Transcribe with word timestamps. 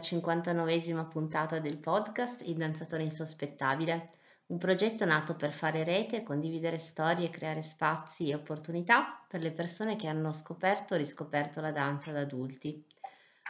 Benvenuti 0.00 0.48
nella 0.48 0.62
59esima 0.62 1.08
puntata 1.08 1.58
del 1.58 1.76
podcast 1.76 2.40
Il 2.46 2.56
danzatore 2.56 3.02
insospettabile, 3.02 4.06
un 4.46 4.56
progetto 4.56 5.04
nato 5.04 5.36
per 5.36 5.52
fare 5.52 5.84
rete, 5.84 6.22
condividere 6.22 6.78
storie, 6.78 7.28
creare 7.28 7.60
spazi 7.60 8.30
e 8.30 8.34
opportunità 8.34 9.22
per 9.28 9.42
le 9.42 9.52
persone 9.52 9.96
che 9.96 10.08
hanno 10.08 10.32
scoperto 10.32 10.94
o 10.94 10.96
riscoperto 10.96 11.60
la 11.60 11.70
danza 11.70 12.12
da 12.12 12.20
adulti. 12.20 12.82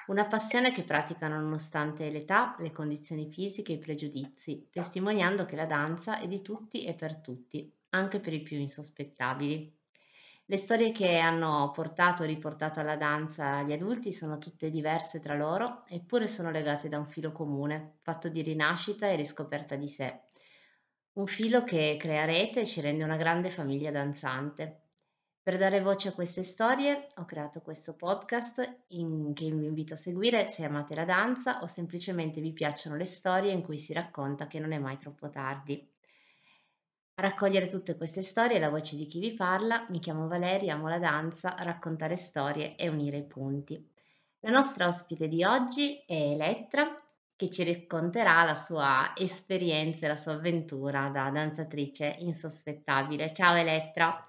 Una 0.09 0.27
passione 0.27 0.73
che 0.73 0.83
praticano 0.83 1.39
nonostante 1.41 2.11
l'età, 2.11 2.57
le 2.59 2.73
condizioni 2.73 3.31
fisiche 3.31 3.73
e 3.73 3.77
i 3.77 3.79
pregiudizi, 3.79 4.69
testimoniando 4.73 5.45
che 5.45 5.55
la 5.55 5.67
danza 5.67 6.19
è 6.19 6.27
di 6.27 6.43
tutti 6.43 6.85
e 6.85 6.95
per 6.95 7.19
tutti, 7.19 7.73
anche 7.91 8.19
per 8.19 8.33
i 8.33 8.43
più 8.43 8.59
insospettabili. 8.59 9.80
Le 10.51 10.57
storie 10.57 10.91
che 10.91 11.17
hanno 11.17 11.71
portato 11.73 12.25
o 12.25 12.27
riportato 12.27 12.81
alla 12.81 12.97
danza 12.97 13.63
gli 13.63 13.71
adulti 13.71 14.13
sono 14.13 14.39
tutte 14.39 14.69
diverse 14.69 15.21
tra 15.21 15.37
loro, 15.37 15.85
eppure 15.87 16.27
sono 16.27 16.51
legate 16.51 16.89
da 16.89 16.99
un 16.99 17.07
filo 17.07 17.31
comune, 17.31 17.99
fatto 18.03 18.29
di 18.29 18.43
rinascita 18.43 19.07
e 19.07 19.15
riscoperta 19.15 19.77
di 19.77 19.87
sé. 19.87 20.23
Un 21.13 21.29
filo 21.29 21.63
che 21.63 21.97
crea 21.97 22.25
rete 22.25 22.63
e 22.63 22.67
ci 22.67 22.81
rende 22.81 23.05
una 23.05 23.17
grande 23.17 23.49
famiglia 23.49 23.93
danzante. 23.93 24.89
Per 25.41 25.57
dare 25.57 25.83
voce 25.83 26.09
a 26.09 26.15
queste 26.15 26.43
storie 26.43 27.07
ho 27.15 27.25
creato 27.27 27.61
questo 27.61 27.95
podcast 27.95 28.87
in, 28.89 29.33
che 29.33 29.49
vi 29.49 29.67
invito 29.67 29.95
a 29.95 29.99
seguire 29.99 30.49
se 30.49 30.65
amate 30.65 30.97
la 30.97 31.05
danza 31.05 31.63
o 31.63 31.69
semplicemente 31.69 32.41
vi 32.41 32.53
piacciono 32.53 32.97
le 32.97 33.05
storie 33.05 33.53
in 33.53 33.63
cui 33.63 33.79
si 33.79 33.93
racconta 33.93 34.49
che 34.49 34.59
non 34.59 34.73
è 34.73 34.79
mai 34.81 34.99
troppo 34.99 35.31
tardi. 35.31 35.89
A 37.21 37.23
raccogliere 37.23 37.67
tutte 37.67 37.99
queste 37.99 38.23
storie 38.23 38.59
la 38.59 38.71
voce 38.71 38.97
di 38.97 39.05
chi 39.05 39.21
vi 39.21 39.35
parla, 39.35 39.85
mi 39.91 39.99
chiamo 39.99 40.27
Valeria, 40.27 40.73
amo 40.73 40.89
la 40.89 40.99
danza, 40.99 41.55
raccontare 41.59 42.17
storie 42.17 42.77
e 42.77 42.89
unire 42.89 43.19
i 43.19 43.27
punti. 43.27 43.93
La 44.39 44.49
nostra 44.49 44.87
ospite 44.89 45.29
di 45.29 45.45
oggi 45.45 46.03
è 46.07 46.15
Elettra, 46.15 46.99
che 47.37 47.51
ci 47.51 47.63
racconterà 47.63 48.43
la 48.45 48.55
sua 48.55 49.13
esperienza 49.15 50.07
e 50.07 50.09
la 50.09 50.17
sua 50.17 50.33
avventura 50.33 51.11
da 51.11 51.29
danzatrice 51.29 52.17
insospettabile. 52.21 53.35
Ciao 53.35 53.55
Elettra. 53.55 54.27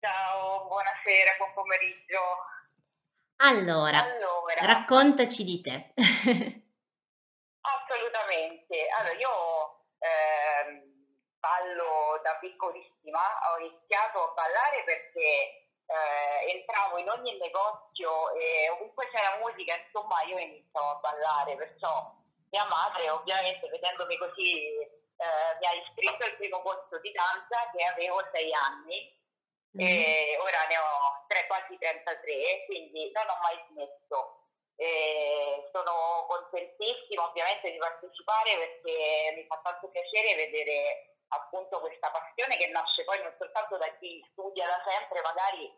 Ciao, 0.00 0.66
buonasera, 0.66 1.36
buon 1.38 1.52
pomeriggio. 1.54 2.20
Allora, 3.36 4.02
allora. 4.02 4.66
raccontaci 4.66 5.44
di 5.44 5.62
te. 5.62 5.94
Assolutamente. 7.64 8.86
Allora, 8.98 9.16
io 9.16 9.86
eh, 9.96 10.89
ballo 11.40 12.20
da 12.22 12.36
piccolissima, 12.36 13.20
ho 13.50 13.58
iniziato 13.58 14.22
a 14.22 14.32
ballare 14.32 14.84
perché 14.84 15.66
eh, 15.90 16.50
entravo 16.54 16.98
in 16.98 17.08
ogni 17.08 17.36
negozio 17.38 18.32
e 18.34 18.70
ovunque 18.70 19.08
c'era 19.10 19.38
musica, 19.42 19.74
insomma 19.76 20.22
io 20.22 20.38
iniziavo 20.38 20.88
a 20.90 21.00
ballare, 21.00 21.56
perciò 21.56 22.14
mia 22.50 22.64
madre 22.66 23.10
ovviamente 23.10 23.68
vedendomi 23.68 24.16
così 24.18 24.78
eh, 25.20 25.56
mi 25.58 25.66
ha 25.66 25.72
iscritto 25.74 26.24
al 26.24 26.36
primo 26.36 26.62
corso 26.62 26.98
di 27.00 27.12
danza 27.12 27.70
che 27.74 27.84
avevo 27.84 28.22
sei 28.32 28.52
anni 28.52 29.18
mm. 29.76 29.80
e 29.80 30.36
ora 30.40 30.66
ne 30.68 30.76
ho 30.78 31.24
tre, 31.28 31.46
quasi 31.46 31.76
33, 31.78 32.64
quindi 32.66 33.10
non 33.12 33.28
ho 33.28 33.38
mai 33.42 33.58
smesso. 33.70 34.36
E 34.80 35.68
sono 35.72 36.24
contentissima 36.26 37.28
ovviamente 37.28 37.70
di 37.70 37.76
partecipare 37.76 38.56
perché 38.56 39.34
mi 39.36 39.44
fa 39.44 39.60
tanto 39.62 39.90
piacere 39.90 40.34
vedere 40.36 41.09
appunto 41.30 41.80
questa 41.80 42.10
passione 42.10 42.56
che 42.56 42.68
nasce 42.68 43.04
poi 43.04 43.22
non 43.22 43.34
soltanto 43.38 43.76
da 43.76 43.88
chi 43.98 44.22
studia 44.30 44.66
da 44.66 44.82
sempre, 44.84 45.20
magari 45.22 45.70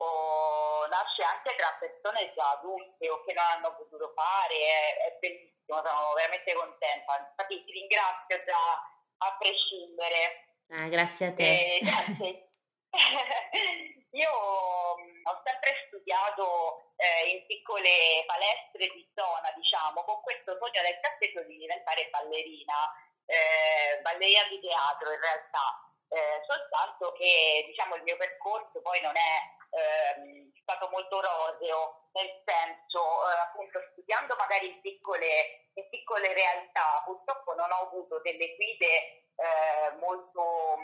o 0.00 0.86
nasce 0.88 1.22
anche 1.22 1.54
tra 1.56 1.76
persone 1.78 2.32
già 2.34 2.50
adulte 2.58 3.10
o 3.10 3.22
che 3.24 3.32
non 3.34 3.44
hanno 3.44 3.76
potuto 3.76 4.12
fare, 4.14 4.54
è, 4.54 4.96
è 4.96 5.16
bellissimo, 5.20 5.82
sono 5.84 6.14
veramente 6.14 6.54
contenta. 6.54 7.18
Infatti 7.18 7.64
ti 7.64 7.72
ringrazio 7.72 8.44
già 8.44 8.80
a 9.18 9.36
prescindere. 9.38 10.56
Ah, 10.70 10.88
grazie 10.88 11.26
a 11.26 11.32
te. 11.34 11.80
E, 12.20 12.48
Io 14.10 14.32
mm, 14.98 15.26
ho 15.26 15.42
sempre 15.44 15.86
studiato 15.86 16.90
eh, 16.96 17.30
in 17.30 17.46
piccole 17.46 18.24
palestre 18.26 18.90
di 18.90 19.06
zona, 19.14 19.52
diciamo, 19.54 20.02
con 20.02 20.20
questo 20.22 20.58
sogno 20.58 20.82
del 20.82 20.98
cassetto 20.98 21.42
di 21.46 21.56
diventare 21.56 22.10
ballerina 22.10 22.74
eh, 23.30 24.00
ballerina 24.02 24.42
di 24.48 24.58
teatro 24.58 25.12
in 25.12 25.20
realtà, 25.20 25.66
eh, 26.08 26.42
soltanto 26.46 27.12
che 27.12 27.64
diciamo, 27.66 27.94
il 27.94 28.02
mio 28.02 28.16
percorso 28.16 28.82
poi 28.82 29.00
non 29.00 29.14
è 29.14 29.34
ehm, 29.70 30.50
stato 30.62 30.88
molto 30.90 31.20
roseo, 31.20 32.10
nel 32.12 32.42
senso 32.42 32.98
eh, 32.98 33.38
appunto 33.38 33.78
studiando 33.92 34.34
magari 34.34 34.66
in 34.66 34.80
piccole, 34.80 35.70
in 35.74 35.88
piccole 35.88 36.34
realtà, 36.34 37.02
purtroppo 37.04 37.54
non 37.54 37.70
ho 37.70 37.86
avuto 37.86 38.20
delle 38.20 38.56
guide 38.56 39.22
eh, 39.38 39.90
molto, 40.00 40.76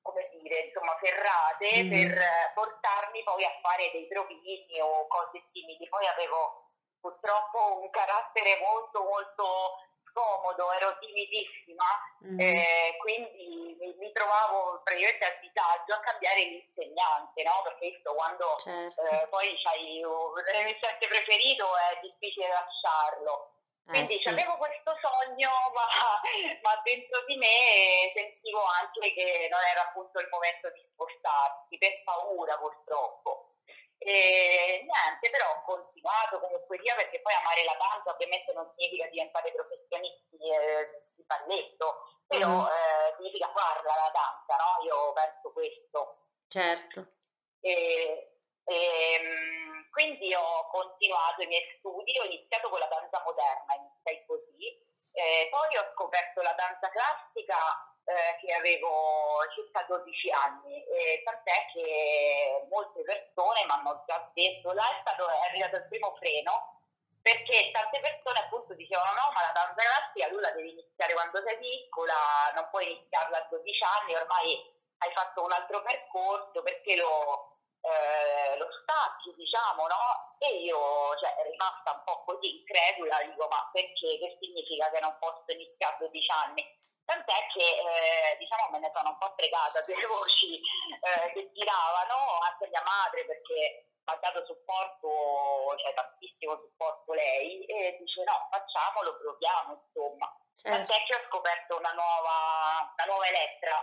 come 0.00 0.28
dire, 0.40 0.72
insomma, 0.72 0.96
ferrate 0.98 1.84
mm. 1.84 1.90
per 1.90 2.52
portarmi 2.54 3.22
poi 3.22 3.44
a 3.44 3.58
fare 3.60 3.90
dei 3.92 4.06
provini 4.08 4.80
o 4.80 5.06
cose 5.06 5.44
simili. 5.52 5.86
Poi 5.88 6.06
avevo 6.06 6.72
purtroppo 7.00 7.80
un 7.80 7.90
carattere 7.90 8.58
molto 8.60 9.02
molto 9.02 9.89
scomodo, 10.10 10.72
ero 10.72 10.98
timidissima, 10.98 11.86
mm. 12.26 12.38
eh, 12.38 12.96
quindi 12.98 13.76
mi, 13.78 13.94
mi, 13.96 14.12
trovavo 14.12 14.80
praticamente 14.84 15.24
a 15.24 15.38
disagio 15.40 15.94
a 15.94 16.00
cambiare 16.00 16.42
l'insegnante, 16.44 17.42
no? 17.42 17.62
Perché 17.64 17.90
visto 17.90 18.12
quando 18.14 18.56
certo. 18.62 19.02
eh, 19.06 19.26
poi 19.30 19.56
c'hai 19.62 20.02
un 20.02 20.32
l'insegnante 20.34 21.06
preferito 21.08 21.64
è 21.76 21.98
difficile 22.02 22.48
lasciarlo. 22.48 23.54
Eh, 23.90 23.92
quindi 23.92 24.18
sì. 24.18 24.28
avevo 24.28 24.56
questo 24.56 24.94
sogno, 25.02 25.50
ma, 25.74 25.86
ma, 26.62 26.80
dentro 26.84 27.24
di 27.26 27.36
me 27.36 28.12
sentivo 28.14 28.62
anche 28.62 29.12
che 29.14 29.48
non 29.50 29.60
era 29.64 29.82
appunto 29.88 30.20
il 30.20 30.28
momento 30.30 30.70
di 30.70 30.84
spostarsi, 30.92 31.78
per 31.78 32.02
paura 32.04 32.56
purtroppo. 32.58 33.49
E 34.02 34.80
niente, 34.88 35.28
però 35.28 35.44
ho 35.52 35.62
continuato 35.62 36.40
comunque 36.40 36.80
sia 36.80 36.94
perché 36.94 37.20
poi 37.20 37.34
amare 37.34 37.64
la 37.64 37.76
danza 37.76 38.10
ovviamente 38.10 38.50
non 38.54 38.72
significa 38.72 39.06
diventare 39.08 39.52
professionisti 39.52 40.40
eh, 40.40 41.04
di 41.14 41.22
balletto, 41.28 42.08
però 42.26 42.48
mm. 42.48 42.66
eh, 42.66 43.14
significa 43.16 43.52
farla 43.52 43.94
la 43.94 44.10
danza, 44.10 44.56
no? 44.56 44.84
Io 44.84 45.12
penso 45.12 45.52
questo. 45.52 46.16
Certo. 46.48 47.06
E, 47.60 48.40
e, 48.64 48.74
ehm, 48.74 49.90
quindi 49.90 50.34
ho 50.34 50.66
continuato 50.70 51.42
i 51.42 51.46
miei 51.46 51.76
studi, 51.76 52.18
ho 52.18 52.24
iniziato 52.24 52.70
con 52.70 52.78
la 52.78 52.88
danza 52.88 53.20
moderna, 53.20 53.74
iniziai 53.74 54.24
così, 54.24 54.64
eh, 55.12 55.48
poi 55.50 55.76
ho 55.76 55.92
scoperto 55.92 56.40
la 56.40 56.54
danza 56.54 56.88
classica 56.88 57.58
eh, 58.10 58.36
che 58.42 58.52
avevo 58.52 59.38
circa 59.54 59.84
12 59.86 60.30
anni, 60.30 60.82
e 60.84 61.22
tant'è 61.24 61.66
che 61.72 62.66
molte 62.68 63.02
persone 63.02 63.64
mi 63.64 63.70
hanno 63.70 64.02
già 64.06 64.18
detto, 64.34 64.72
là 64.72 64.82
è, 64.82 64.98
stato, 65.00 65.28
è 65.28 65.48
arrivato 65.48 65.76
il 65.76 65.86
primo 65.86 66.16
freno, 66.18 66.82
perché 67.22 67.70
tante 67.70 68.00
persone 68.00 68.38
appunto 68.40 68.74
dicevano 68.74 69.12
no, 69.12 69.30
ma 69.32 69.42
la 69.46 69.52
danza 69.52 69.82
classica 69.82 70.28
tu 70.28 70.38
la 70.38 70.50
devi 70.50 70.72
iniziare 70.72 71.12
quando 71.12 71.42
sei 71.46 71.58
piccola, 71.58 72.50
non 72.54 72.66
puoi 72.70 72.90
iniziarla 72.90 73.36
a 73.38 73.46
12 73.48 73.84
anni, 74.00 74.14
ormai 74.16 74.58
hai 74.98 75.12
fatto 75.12 75.44
un 75.44 75.52
altro 75.52 75.82
percorso, 75.82 76.62
perché 76.62 76.96
lo, 76.96 77.58
eh, 77.82 78.56
lo 78.58 78.68
stacchi, 78.82 79.34
diciamo, 79.36 79.86
no? 79.86 80.02
E 80.38 80.66
io 80.66 81.14
cioè, 81.20 81.46
rimasta 81.46 81.92
un 81.92 82.02
po' 82.04 82.24
così 82.24 82.58
incredula, 82.58 83.22
dico 83.22 83.46
ma 83.48 83.68
perché? 83.72 84.18
Che 84.18 84.36
significa 84.40 84.90
che 84.90 85.00
non 85.00 85.16
posso 85.20 85.44
iniziare 85.46 85.94
a 85.94 85.98
12 85.98 86.30
anni? 86.30 86.64
Tant'è 87.10 87.42
che 87.50 87.66
eh, 87.66 88.36
diciamo 88.38 88.70
me 88.70 88.78
ne 88.78 88.92
sono 88.94 89.10
un 89.10 89.18
po' 89.18 89.34
fregata 89.34 89.82
delle 89.86 90.06
voci 90.06 90.62
eh, 90.62 91.32
che 91.34 91.50
giravano, 91.50 92.38
anche 92.46 92.70
mia 92.70 92.82
madre 92.86 93.26
perché 93.26 93.90
mi 94.06 94.14
ha 94.14 94.18
dato 94.22 94.46
supporto, 94.46 95.74
cioè 95.82 95.92
tantissimo 95.92 96.54
supporto 96.54 97.12
lei, 97.12 97.66
e 97.66 97.96
dice 97.98 98.22
no, 98.22 98.46
facciamolo, 98.50 99.18
proviamo, 99.18 99.82
insomma. 99.82 100.30
Certo. 100.54 100.70
Tant'è 100.70 101.02
che 101.02 101.14
ho 101.16 101.26
scoperto 101.26 101.78
una 101.78 101.92
nuova, 101.92 102.94
una 102.94 103.06
nuova 103.10 103.26
Elettra, 103.26 103.78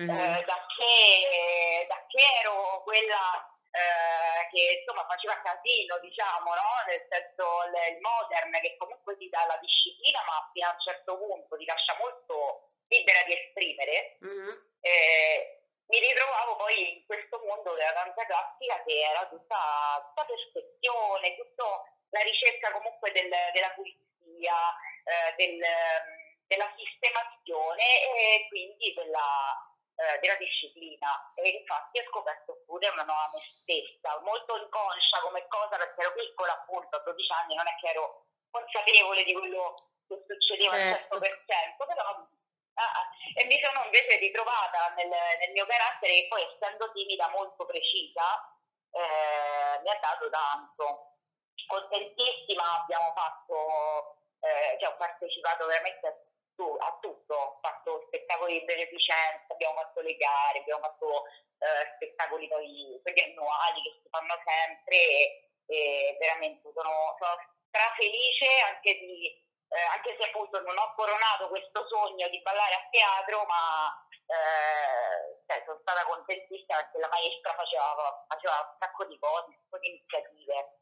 mm-hmm. 0.00 0.16
eh, 0.16 0.44
da, 0.48 0.58
che, 0.72 1.86
da 1.86 2.00
che 2.08 2.24
ero 2.40 2.80
quella 2.82 3.53
eh, 3.74 4.46
che 4.54 4.78
insomma 4.78 5.04
faceva 5.10 5.42
casino, 5.42 5.98
diciamo, 5.98 6.54
no? 6.54 6.70
nel 6.86 7.02
senso 7.10 7.42
il, 7.66 7.98
modern 7.98 8.52
che 8.62 8.76
comunque 8.78 9.16
ti 9.18 9.28
dà 9.28 9.44
la 9.46 9.58
disciplina, 9.58 10.22
ma 10.22 10.48
fino 10.52 10.68
a 10.68 10.70
un 10.70 10.80
certo 10.80 11.18
punto 11.18 11.56
ti 11.56 11.64
lascia 11.66 11.96
molto 11.98 12.70
libera 12.86 13.22
di 13.26 13.34
esprimere. 13.34 14.18
Mm-hmm. 14.22 14.54
Eh, 14.80 15.58
mi 15.90 15.98
ritrovavo 15.98 16.56
poi 16.56 17.02
in 17.02 17.04
questo 17.04 17.42
mondo 17.42 17.74
della 17.74 17.92
danza 17.92 18.24
classica 18.24 18.82
che 18.86 18.94
era 18.94 19.26
tutta, 19.26 19.58
tutta 20.06 20.24
perfezione, 20.24 21.34
tutta 21.34 21.66
la 22.14 22.22
ricerca 22.22 22.70
comunque 22.72 23.10
del, 23.10 23.28
della 23.52 23.74
pulizia, 23.74 24.54
eh, 25.02 25.34
del, 25.34 25.58
della 26.46 26.70
sistemazione 26.78 27.82
e 28.06 28.46
quindi 28.48 28.94
della, 28.94 29.73
eh, 29.96 30.18
della 30.18 30.36
disciplina 30.36 31.08
e 31.36 31.48
infatti 31.48 31.98
ho 31.98 32.04
scoperto 32.10 32.62
pure 32.66 32.88
una 32.88 33.04
nuova 33.04 33.30
me 33.32 33.40
stessa, 33.40 34.18
molto 34.20 34.56
inconscia 34.58 35.20
come 35.22 35.46
cosa 35.46 35.76
perché 35.76 36.00
ero 36.00 36.12
piccola 36.12 36.52
appunto 36.52 36.96
a 36.96 37.02
12 37.02 37.32
anni, 37.32 37.54
non 37.54 37.66
è 37.66 37.74
che 37.80 37.88
ero 37.88 38.26
consapevole 38.50 39.24
di 39.24 39.32
quello 39.32 39.90
che 40.06 40.22
succedeva 40.26 40.74
certo. 40.74 41.16
al 41.16 41.20
100%, 41.22 41.86
però 41.86 42.02
ah, 42.74 43.08
e 43.34 43.44
mi 43.46 43.58
sono 43.62 43.84
invece 43.84 44.18
ritrovata 44.18 44.94
nel, 44.96 45.08
nel, 45.08 45.52
mio 45.52 45.66
carattere 45.66 46.12
che 46.12 46.26
poi 46.28 46.42
essendo 46.42 46.90
timida 46.92 47.28
molto 47.30 47.64
precisa 47.64 48.54
eh, 48.90 49.80
mi 49.82 49.90
ha 49.90 49.98
dato 50.00 50.30
tanto. 50.30 51.10
Contentissima, 51.66 52.82
abbiamo 52.82 53.12
fatto, 53.14 54.16
eh, 54.40 54.76
cioè 54.78 54.92
ho 54.92 54.96
partecipato 54.96 55.66
veramente 55.66 56.06
a 56.06 56.14
tu, 56.54 56.76
a 56.78 56.98
tutto, 57.00 57.34
ho 57.34 57.58
fatto 57.60 58.04
spettacoli 58.06 58.58
di 58.58 58.64
beneficenza, 58.64 59.52
abbiamo 59.52 59.74
fatto 59.76 60.00
le 60.00 60.16
gare, 60.16 60.58
abbiamo 60.58 60.82
fatto 60.82 61.24
eh, 61.58 61.94
spettacoli 61.96 62.48
poi, 62.48 63.00
quelli 63.02 63.22
annuali 63.22 63.82
che 63.82 64.00
si 64.02 64.08
fanno 64.10 64.34
sempre 64.44 64.96
e, 64.96 65.50
e 65.66 66.16
veramente 66.18 66.70
sono, 66.72 67.16
sono 67.18 67.36
strafelice 67.68 68.48
anche 68.66 68.98
di 68.98 69.42
eh, 69.74 69.86
anche 69.90 70.14
se 70.18 70.28
appunto 70.28 70.60
non 70.62 70.78
ho 70.78 70.94
coronato 70.94 71.48
questo 71.48 71.84
sogno 71.88 72.28
di 72.28 72.40
ballare 72.42 72.74
a 72.74 72.88
teatro, 72.90 73.44
ma 73.44 73.90
eh, 74.26 75.42
cioè, 75.46 75.62
sono 75.66 75.78
stata 75.80 76.04
contentissima 76.04 76.78
perché 76.78 76.98
la 76.98 77.08
maestra 77.08 77.54
faceva, 77.54 78.24
faceva 78.28 78.70
un 78.70 78.76
sacco 78.78 79.04
di 79.06 79.18
cose, 79.18 79.46
un 79.48 79.56
sacco 79.58 79.78
di 79.78 79.88
iniziative. 79.88 80.78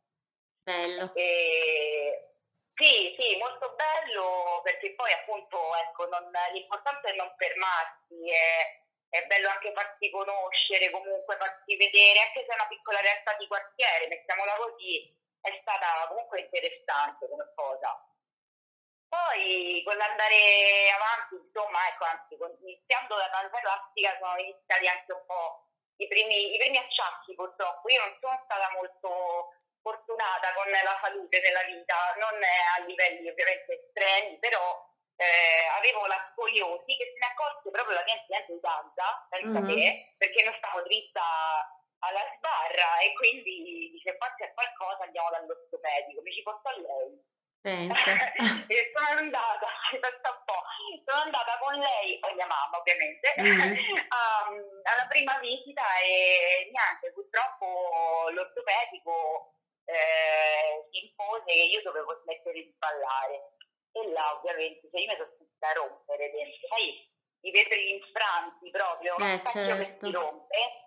Bello. 0.63 1.15
E, 1.15 2.32
sì, 2.75 3.15
sì, 3.19 3.37
molto 3.37 3.75
bello 3.75 4.61
perché 4.63 4.95
poi 4.95 5.13
appunto 5.13 5.57
ecco, 5.77 6.09
non, 6.09 6.31
l'importante 6.53 7.09
è 7.09 7.17
non 7.17 7.33
fermarsi, 7.37 8.31
è, 8.31 8.81
è, 9.09 9.27
bello 9.27 9.49
anche 9.49 9.73
farsi 9.73 10.11
conoscere, 10.11 10.91
comunque 10.91 11.37
farsi 11.37 11.77
vedere, 11.77 12.21
anche 12.21 12.45
se 12.45 12.51
è 12.51 12.55
una 12.55 12.67
piccola 12.67 13.01
realtà 13.01 13.35
di 13.37 13.47
quartiere, 13.47 14.09
mettiamola 14.09 14.57
così, 14.57 15.15
è 15.41 15.59
stata 15.61 16.09
comunque 16.09 16.41
interessante 16.41 17.29
come 17.29 17.53
cosa. 17.55 17.93
Poi 19.09 19.83
con 19.85 19.97
l'andare 19.97 20.89
avanti, 20.91 21.37
insomma, 21.37 21.87
ecco, 21.89 22.05
anzi, 22.05 22.35
iniziando 22.65 23.17
da 23.17 23.29
danza 23.29 23.61
classica 23.61 24.17
sono 24.19 24.39
iniziati 24.41 24.89
anche 24.89 25.13
un 25.13 25.25
po' 25.27 25.69
i 25.97 26.09
primi, 26.09 26.55
i 26.55 26.59
primi 26.59 26.79
acciacchi 26.79 27.35
purtroppo. 27.35 27.89
Io 27.91 28.01
non 28.01 28.17
sono 28.21 28.41
stata 28.45 28.71
molto 28.73 29.53
fortunata 29.83 30.55
con 30.55 30.71
la 30.71 30.99
salute 31.03 31.41
nella 31.41 31.63
vita, 31.65 32.15
non 32.17 32.39
a 32.41 32.85
livelli 32.87 33.29
ovviamente 33.29 33.83
estremi, 33.83 34.39
però 34.39 34.91
eh, 35.17 35.67
avevo 35.77 36.07
la 36.07 36.19
scoliosi 36.33 36.97
che 36.97 37.13
se 37.13 37.19
ne 37.19 37.27
accorse 37.27 37.71
proprio 37.71 37.95
la 37.95 38.05
mia 38.05 38.19
di 38.47 38.59
danza, 38.61 39.27
senza 39.31 39.61
mm-hmm. 39.61 39.77
te, 39.77 40.15
perché 40.19 40.45
non 40.45 40.55
stavo 40.57 40.83
dritta 40.83 41.23
alla 42.03 42.25
sbarra 42.35 42.99
e 42.99 43.13
quindi 43.15 43.91
dice 43.93 44.17
qua 44.17 44.35
c'è 44.35 44.53
qualcosa 44.55 45.05
andiamo 45.05 45.31
dall'ortopedico, 45.31 46.23
mi 46.23 46.33
ci 46.33 46.43
portò 46.43 46.71
lei. 46.79 47.31
Pensa. 47.63 47.95
e 48.67 48.91
sono 48.91 49.19
andata, 49.23 49.67
un 49.95 50.43
po', 50.45 50.63
sono 51.07 51.23
andata 51.23 51.59
con 51.63 51.79
lei 51.79 52.19
e 52.19 52.35
mia 52.35 52.47
mamma 52.47 52.79
ovviamente 52.79 53.35
mm. 53.39 53.71
um, 54.19 54.81
alla 54.83 55.07
prima 55.07 55.39
visita 55.39 55.83
e 56.03 56.71
niente, 56.75 57.13
purtroppo 57.15 58.31
l'ortopedico 58.31 59.62
eh, 59.85 60.89
impose 60.91 61.45
che 61.47 61.65
io 61.71 61.83
dovevo 61.83 62.21
smettere 62.23 62.63
di 62.63 62.75
ballare 62.79 63.57
e 63.93 64.09
là 64.13 64.35
ovviamente 64.37 64.89
se 64.91 64.99
io 64.99 65.09
mi 65.09 65.17
sono 65.17 65.35
sentita 65.37 65.73
rompere 65.73 66.31
dentro, 66.31 66.69
sai 66.69 67.11
i 67.45 67.51
vetri 67.51 67.95
infranti 67.95 68.71
proprio, 68.71 69.17
eh, 69.19 69.43
certo. 69.45 69.83
che 69.83 69.97
si 69.99 70.11
rompe 70.11 70.83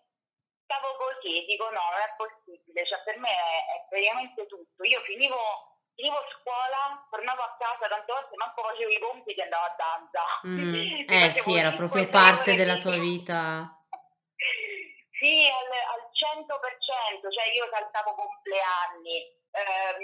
stavo 0.65 0.97
così, 0.97 1.45
dico 1.45 1.69
no, 1.69 1.85
non 1.93 2.01
è 2.01 2.09
possibile, 2.17 2.85
cioè 2.85 3.03
per 3.05 3.17
me 3.19 3.29
è, 3.29 3.57
è 3.77 3.85
praticamente 3.87 4.45
tutto, 4.47 4.83
io 4.83 4.99
finivo 5.01 5.75
finivo 5.95 6.19
scuola, 6.41 7.07
tornavo 7.09 7.41
a 7.41 7.55
casa 7.57 7.87
tante 7.87 8.11
volte, 8.11 8.35
manco 8.35 8.61
facevo 8.63 8.91
i 8.91 8.99
compiti 8.99 9.39
e 9.39 9.43
andavo 9.43 9.63
a 9.63 9.75
danza. 9.79 10.23
Mm. 10.45 11.07
eh 11.07 11.31
sì, 11.31 11.55
era 11.55 11.71
proprio 11.71 12.07
parte 12.09 12.55
della 12.55 12.77
tua 12.77 12.97
vita. 12.97 13.69
Sì, 15.19 15.47
al, 15.47 15.69
al 15.95 16.03
100%, 16.11 17.31
cioè 17.31 17.51
io 17.53 17.67
saltavo 17.71 18.15
compleanni, 18.15 19.23
eh, 19.51 19.95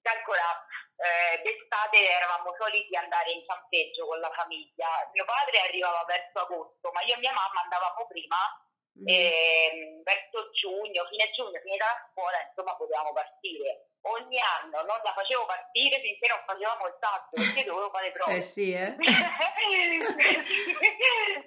calcola, 0.00 0.66
eh, 0.96 1.42
d'estate 1.42 2.08
eravamo 2.08 2.54
soliti 2.58 2.96
andare 2.96 3.30
in 3.32 3.44
campeggio 3.46 4.06
con 4.06 4.18
la 4.20 4.30
famiglia, 4.32 4.88
mio 5.12 5.24
padre 5.24 5.60
arrivava 5.60 6.04
verso 6.06 6.40
agosto, 6.40 6.90
ma 6.92 7.02
io 7.02 7.14
e 7.14 7.18
mia 7.18 7.32
mamma 7.32 7.60
andavamo 7.62 8.06
prima 8.08 8.40
mm. 8.98 9.06
e 9.06 10.00
verso 10.02 10.50
giugno, 10.52 11.04
fine 11.06 11.30
giugno, 11.32 11.60
finita 11.60 11.84
la 11.84 12.08
scuola, 12.10 12.40
insomma 12.48 12.74
potevamo 12.76 13.12
partire 13.12 13.87
ogni 14.02 14.38
anno 14.38 14.82
non 14.86 15.00
la 15.02 15.12
facevo 15.12 15.44
partire 15.46 16.00
finché 16.00 16.28
non 16.28 16.38
facevamo 16.46 16.86
il 16.86 16.96
salto 17.00 17.34
perché 17.34 17.64
dovevo 17.64 17.90
fare 17.90 18.12
prove. 18.12 18.36
Eh 18.36 18.42
sì, 18.42 18.72
eh. 18.72 18.94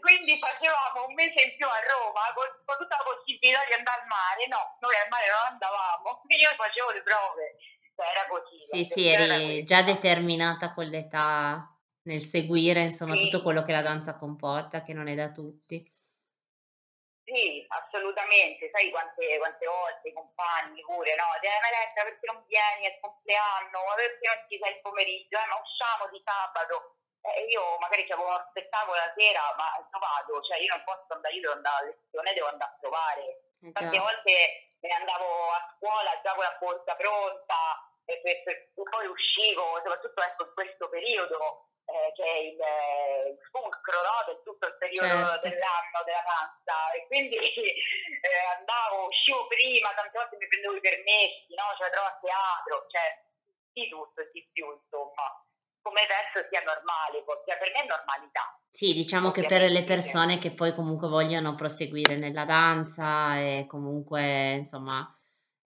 Quindi 0.01 0.38
facevamo 0.38 1.07
un 1.07 1.13
mese 1.15 1.39
in 1.48 1.56
più 1.56 1.65
a 1.65 1.80
Roma 1.80 2.33
con, 2.36 2.45
con, 2.65 2.75
tutta 2.77 2.98
la 3.00 3.07
possibilità 3.07 3.63
di 3.65 3.74
andare 3.74 4.01
al 4.01 4.07
mare. 4.07 4.48
No, 4.51 4.77
noi 4.83 4.95
al 5.00 5.07
mare 5.07 5.27
non 5.31 5.56
andavamo, 5.56 6.21
io 6.36 6.51
facevo 6.57 6.92
le 6.92 7.03
prove. 7.03 7.56
Cioè, 7.95 8.06
era 8.07 8.27
così. 8.27 8.59
Sì, 8.68 8.83
sì, 8.86 9.07
eri 9.07 9.63
già 9.63 9.81
determinata 9.81 10.74
con 10.74 10.86
l'età 10.86 11.65
nel 12.04 12.21
seguire 12.21 12.81
insomma 12.81 13.15
sì. 13.15 13.24
tutto 13.24 13.44
quello 13.44 13.62
che 13.63 13.71
la 13.71 13.81
danza 13.81 14.15
comporta, 14.15 14.83
che 14.83 14.94
non 14.94 15.07
è 15.07 15.15
da 15.15 15.30
tutti. 15.30 15.83
Sì, 17.31 17.63
assolutamente, 17.69 18.69
sai 18.74 18.92
quante, 18.92 19.38
quante 19.39 19.66
volte 19.66 20.10
i 20.10 20.13
compagni 20.13 20.81
pure, 20.83 21.16
no? 21.16 21.24
Ti 21.39 21.48
Meletta 21.48 22.04
perché 22.04 22.25
non 22.28 22.44
vieni, 22.44 22.83
è 22.83 22.92
il 22.92 23.00
compleanno, 23.00 23.80
perché 23.95 24.28
non 24.28 24.39
ci 24.51 24.60
sei 24.60 24.75
il 24.75 24.81
pomeriggio, 24.81 25.39
eh, 25.39 25.48
ma 25.48 25.56
usciamo 25.56 26.12
di 26.12 26.19
sabato. 26.28 27.00
Eh, 27.24 27.48
io 27.48 27.78
magari 27.80 28.04
c'avevo 28.06 28.28
uno 28.28 28.45
spettacolo 28.50 29.00
la 29.00 29.13
sera, 29.16 29.56
ma 29.56 29.80
io 29.80 30.00
vado, 30.00 30.42
cioè 30.44 30.60
io 30.60 30.75
non 30.75 30.83
posso 30.83 31.07
andare, 31.16 31.33
io 31.36 31.42
devo 31.42 31.54
andare 31.54 31.80
a 31.80 31.88
lezione, 31.88 32.33
devo 32.33 32.48
andare 32.51 32.72
a 32.72 32.78
trovare. 32.81 33.24
Eh, 33.63 33.72
Tante 33.72 34.00
volte 34.00 34.33
me 34.81 34.88
ne 34.89 34.95
andavo 34.95 35.51
a 35.56 35.72
scuola 35.78 36.19
già 36.19 36.33
con 36.36 36.44
la 36.44 36.57
borsa 36.60 36.95
pronta 36.95 37.80
e, 38.04 38.19
per, 38.19 38.44
per, 38.44 38.56
e 38.75 38.83
poi 38.83 39.06
uscivo, 39.07 39.80
soprattutto 39.80 40.19
ecco, 40.19 40.44
in 40.45 40.54
questo 40.54 40.90
periodo 40.90 41.70
eh, 41.92 42.12
che 42.16 42.24
è 42.24 42.38
il, 42.50 42.60
il 43.36 43.38
fulcro 43.52 44.00
no? 44.02 44.18
del 44.26 44.42
tutto 44.44 44.68
il 44.68 44.78
periodo 44.80 45.07
certo. 45.07 45.48
dell'anno 45.48 46.00
della 46.06 46.26
danza 46.26 46.76
e 46.95 47.06
quindi 47.07 47.38
eh, 47.40 48.42
andavo, 48.57 49.07
uscivo 49.07 49.48
prima, 49.48 49.94
tante 49.94 50.16
volte 50.16 50.38
mi 50.40 50.48
prendevo 50.48 50.76
i 50.76 50.81
permessi, 50.81 51.52
no? 51.54 51.68
cioè 51.78 51.92
trovo 51.92 52.07
a 52.07 52.18
teatro, 52.19 52.74
cioè 52.88 53.07
di 53.74 53.88
tutto 53.88 54.21
e 54.21 54.30
di 54.31 54.42
più 54.52 54.68
insomma, 54.71 55.26
come 55.81 56.04
penso 56.07 56.48
sia 56.48 56.62
normale, 56.64 57.24
cioè 57.26 57.57
per 57.57 57.71
me 57.71 57.80
è 57.83 57.88
normalità. 57.88 58.45
Sì, 58.71 58.94
diciamo 58.94 59.31
che 59.31 59.45
per 59.45 59.69
le 59.69 59.83
persone 59.83 60.40
che 60.40 60.52
poi 60.52 60.74
comunque 60.74 61.10
vogliono 61.10 61.56
proseguire 61.56 62.16
nella 62.16 62.45
danza 62.45 63.36
e 63.36 63.66
comunque 63.68 64.64
insomma 64.64 65.06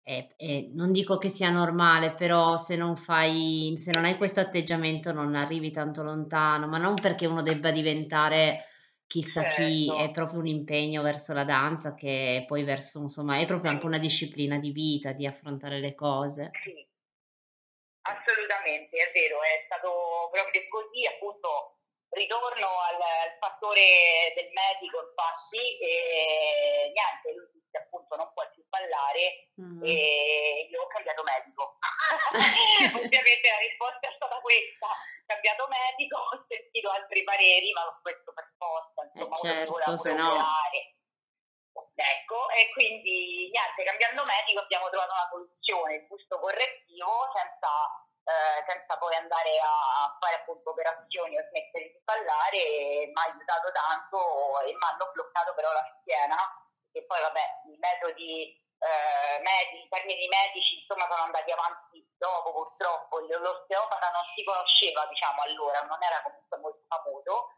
e, 0.07 0.35
e 0.37 0.69
non 0.71 0.91
dico 0.91 1.17
che 1.17 1.29
sia 1.29 1.49
normale, 1.49 2.13
però 2.13 2.57
se 2.57 2.75
non 2.75 2.95
fai, 2.95 3.73
se 3.75 3.89
non 3.91 4.05
hai 4.05 4.17
questo 4.17 4.39
atteggiamento 4.39 5.11
non 5.11 5.33
arrivi 5.33 5.71
tanto 5.71 6.03
lontano, 6.03 6.67
ma 6.67 6.77
non 6.77 6.93
perché 6.93 7.25
uno 7.25 7.41
debba 7.41 7.71
diventare 7.71 8.65
chissà 9.07 9.47
chi, 9.47 9.91
è 9.91 9.97
certo. 9.97 10.11
proprio 10.11 10.39
un 10.41 10.45
impegno 10.45 11.01
verso 11.01 11.33
la 11.33 11.43
danza 11.43 11.95
che 11.95 12.43
poi 12.45 12.63
verso, 12.63 12.99
insomma, 12.99 13.39
è 13.39 13.45
proprio 13.47 13.71
anche 13.71 13.87
una 13.87 13.97
disciplina 13.97 14.59
di 14.59 14.69
vita, 14.69 15.11
di 15.11 15.25
affrontare 15.25 15.79
le 15.79 15.95
cose. 15.95 16.51
Sì, 16.63 16.87
assolutamente, 18.01 18.97
è 18.97 19.11
vero, 19.11 19.41
è 19.41 19.65
stato 19.65 20.29
proprio 20.31 20.61
così, 20.69 21.03
appunto, 21.07 21.79
ritorno 22.09 22.67
al, 22.67 23.01
al 23.01 23.37
fattore 23.39 23.81
del 24.35 24.53
medico, 24.53 25.01
infatti, 25.01 25.81
e 25.81 26.93
niente, 26.93 27.64
lui 27.75 27.83
appunto 27.83 28.15
non 28.15 28.31
puoi 28.33 28.47
più 28.53 28.63
ballare 28.69 29.51
mm-hmm. 29.59 29.83
e 29.83 30.67
io 30.71 30.81
ho 30.81 30.87
cambiato 30.87 31.23
medico. 31.23 31.77
Ovviamente 32.95 33.51
la 33.51 33.59
risposta 33.59 34.07
è 34.07 34.13
stata 34.15 34.39
questa, 34.39 34.87
ho 34.87 35.25
cambiato 35.27 35.67
medico, 35.67 36.15
ho 36.31 36.45
sentito 36.47 36.89
altri 36.89 37.23
pareri, 37.23 37.71
ma 37.73 37.99
questo 38.01 38.31
per 38.33 38.47
forza, 38.57 39.03
insomma, 39.11 39.35
eh 39.35 39.67
certo, 39.67 39.97
se 39.97 40.13
no... 40.13 40.39
Ecco, 41.97 42.49
e 42.51 42.71
quindi 42.71 43.49
niente, 43.51 43.83
cambiando 43.83 44.25
medico 44.25 44.59
abbiamo 44.59 44.89
trovato 44.89 45.11
una 45.11 45.27
soluzione, 45.31 45.95
il 45.95 46.07
busto 46.07 46.39
correttivo, 46.39 47.31
senza, 47.31 47.71
eh, 48.27 48.59
senza 48.67 48.97
poi 48.97 49.15
andare 49.15 49.55
a 49.59 50.11
fare 50.19 50.35
appunto 50.35 50.71
operazioni 50.71 51.37
o 51.39 51.43
smettere 51.47 51.91
di 51.95 52.01
ballare, 52.03 53.07
mi 53.07 53.15
ha 53.15 53.31
aiutato 53.31 53.71
tanto 53.71 54.59
e 54.67 54.75
mi 54.75 54.85
hanno 54.91 55.11
bloccato 55.11 55.53
però 55.55 55.71
la 55.71 55.87
schiena 55.99 56.35
che 56.95 57.03
poi 57.03 57.19
vabbè 57.19 57.45
i 57.67 57.75
metodi 57.75 58.55
eh, 58.79 59.39
medici, 59.43 59.83
in 59.83 59.89
termini 59.91 60.27
medici 60.31 60.79
insomma 60.79 61.11
sono 61.11 61.27
andati 61.27 61.51
avanti 61.51 61.99
dopo 62.15 62.55
purtroppo, 62.55 63.19
l'osteopata 63.19 64.11
non 64.15 64.23
si 64.31 64.43
conosceva 64.47 65.05
diciamo 65.07 65.41
allora, 65.43 65.83
non 65.83 65.99
era 65.99 66.23
comunque 66.23 66.57
molto 66.57 66.83
famoso. 66.87 67.51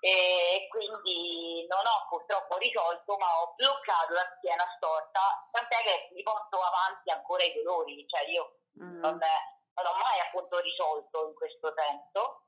E 0.00 0.68
quindi 0.70 1.66
non 1.66 1.82
ho 1.84 2.06
purtroppo 2.08 2.56
risolto 2.56 3.16
ma 3.18 3.26
ho 3.42 3.52
bloccato 3.56 4.12
la 4.14 4.32
schiena 4.36 4.64
storta 4.76 5.20
tant'è 5.50 5.82
che 5.82 6.08
mi 6.14 6.22
porto 6.22 6.60
avanti 6.60 7.10
ancora 7.10 7.42
i 7.42 7.52
dolori. 7.52 8.06
Cioè 8.06 8.30
io 8.30 8.60
mm. 8.78 9.00
non, 9.00 9.18
non, 9.18 9.86
ho 9.86 9.96
mai 9.98 10.20
appunto 10.20 10.60
risolto 10.60 11.26
in 11.26 11.34
questo 11.34 11.74
senso 11.74 12.47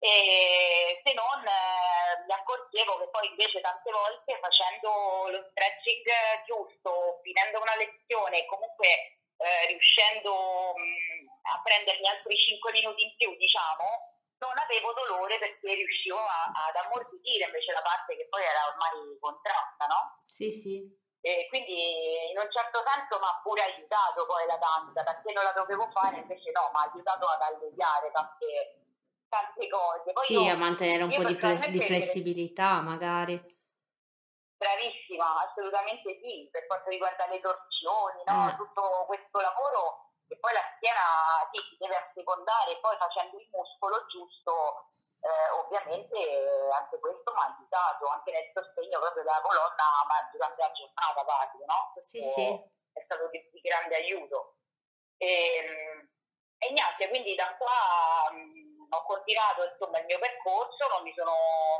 e 0.00 1.00
se 1.04 1.12
non 1.12 1.44
eh, 1.44 2.24
mi 2.24 2.32
accorgevo 2.32 2.98
che 2.98 3.08
poi 3.12 3.28
invece 3.28 3.60
tante 3.60 3.90
volte 3.92 4.38
facendo 4.40 5.28
lo 5.28 5.40
stretching 5.52 6.08
giusto 6.48 7.20
finendo 7.22 7.60
una 7.60 7.76
lezione 7.76 8.46
comunque 8.46 8.88
eh, 9.36 9.66
riuscendo 9.68 10.72
mh, 10.72 10.80
mm, 10.80 11.28
a 11.52 11.60
prendermi 11.62 12.08
altri 12.08 12.34
5 12.34 12.72
minuti 12.72 13.04
in 13.04 13.16
più 13.16 13.36
diciamo 13.36 14.10
non 14.40 14.56
avevo 14.56 14.92
dolore 14.96 15.38
perché 15.38 15.74
riuscivo 15.74 16.16
a, 16.16 16.48
ad 16.48 16.76
ammortire 16.76 17.44
invece 17.44 17.72
la 17.72 17.82
parte 17.82 18.16
che 18.16 18.26
poi 18.28 18.42
era 18.42 18.72
ormai 18.72 19.18
contratta, 19.20 19.84
no? 19.84 20.16
Sì, 20.28 20.50
sì. 20.50 20.80
E 21.20 21.46
quindi 21.52 22.32
in 22.32 22.38
un 22.40 22.48
certo 22.48 22.80
senso 22.80 23.20
mi 23.20 23.28
ha 23.28 23.40
pure 23.44 23.60
aiutato 23.60 24.24
poi 24.24 24.46
la 24.46 24.56
danza, 24.56 25.04
perché 25.04 25.32
non 25.32 25.44
la 25.44 25.52
dovevo 25.52 25.90
fare, 25.92 26.16
invece 26.16 26.50
no, 26.52 26.72
mi 26.72 26.80
ha 26.80 26.88
aiutato 26.88 27.26
ad 27.28 27.42
alleviare 27.42 28.10
tante, 28.10 28.80
tante 29.30 29.68
cose. 29.68 30.12
Poi 30.12 30.24
sì, 30.26 30.38
io, 30.38 30.52
a 30.52 30.56
mantenere 30.56 31.02
un 31.04 31.14
po' 31.14 31.24
di, 31.24 31.38
di 31.70 31.80
flessibilità 31.80 32.80
magari. 32.82 33.38
Bravissima, 34.60 35.48
assolutamente 35.48 36.20
sì, 36.20 36.46
per 36.52 36.66
quanto 36.66 36.90
riguarda 36.90 37.26
le 37.28 37.40
torsioni, 37.40 38.20
no? 38.26 38.50
Eh. 38.50 38.56
tutto 38.56 39.06
questo 39.06 39.40
lavoro 39.40 40.12
e 40.28 40.36
poi 40.36 40.52
la 40.52 40.62
schiena 40.76 41.48
sì, 41.50 41.58
si 41.70 41.76
deve 41.80 41.96
assecondare, 41.96 42.78
poi 42.78 42.94
facendo 42.98 43.40
il 43.40 43.48
muscolo 43.50 44.04
giusto, 44.06 44.86
eh, 45.24 45.50
ovviamente 45.64 46.14
anche 46.70 47.00
questo 47.00 47.32
mi 47.32 47.40
ha 47.40 47.56
aiutato, 47.56 48.06
anche 48.06 48.30
nel 48.30 48.50
sostegno 48.52 49.00
proprio 49.00 49.24
della 49.24 49.40
colonna, 49.40 49.86
ma 50.06 50.28
durante 50.30 50.60
la 50.60 50.72
giornata 50.76 51.24
parlo, 51.24 51.64
no? 51.64 51.80
Questo 51.94 52.10
sì, 52.10 52.22
sì. 52.22 52.46
È 52.92 53.00
stato 53.06 53.26
di, 53.30 53.42
di 53.50 53.60
grande 53.60 53.96
aiuto. 53.96 54.58
E, 55.16 55.26
ehm, 55.26 56.08
e, 56.60 56.72
niente, 56.72 57.08
quindi 57.08 57.34
da 57.34 57.56
qua 57.56 58.30
mh, 58.30 58.92
ho 58.92 59.02
continuato 59.04 59.64
insomma, 59.64 59.98
il 59.98 60.04
mio 60.04 60.18
percorso, 60.18 60.88
non 60.88 61.02
mi 61.02 61.12
sono 61.16 61.32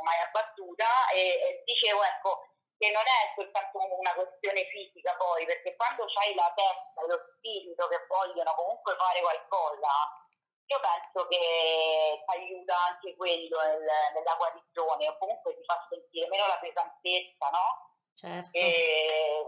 mai 0.03 0.19
abbattuta 0.25 1.09
e, 1.13 1.21
e 1.21 1.63
dicevo, 1.65 2.01
ecco, 2.03 2.49
che 2.81 2.89
non 2.89 3.05
è 3.05 3.33
soltanto 3.37 3.77
una 3.77 4.13
questione 4.13 4.65
fisica 4.73 5.13
poi, 5.15 5.45
perché 5.45 5.75
quando 5.75 6.05
c'hai 6.09 6.33
la 6.33 6.51
testa 6.55 7.05
e 7.05 7.07
lo 7.07 7.17
spirito 7.37 7.87
che 7.87 8.05
vogliono 8.07 8.53
comunque 8.55 8.95
fare 8.97 9.21
qualcosa, 9.21 10.17
io 10.65 10.79
penso 10.79 11.27
che 11.27 12.23
ti 12.25 12.31
aiuta 12.31 12.75
anche 12.89 13.15
quello 13.15 13.61
nel, 13.61 13.85
nella 14.15 14.35
guarigione 14.35 15.07
o 15.09 15.17
comunque 15.19 15.53
ti 15.53 15.63
fa 15.63 15.85
sentire 15.89 16.27
meno 16.29 16.47
la 16.47 16.57
pesantezza, 16.57 17.49
no? 17.51 17.67
Certo. 18.15 18.57
E, 18.57 19.45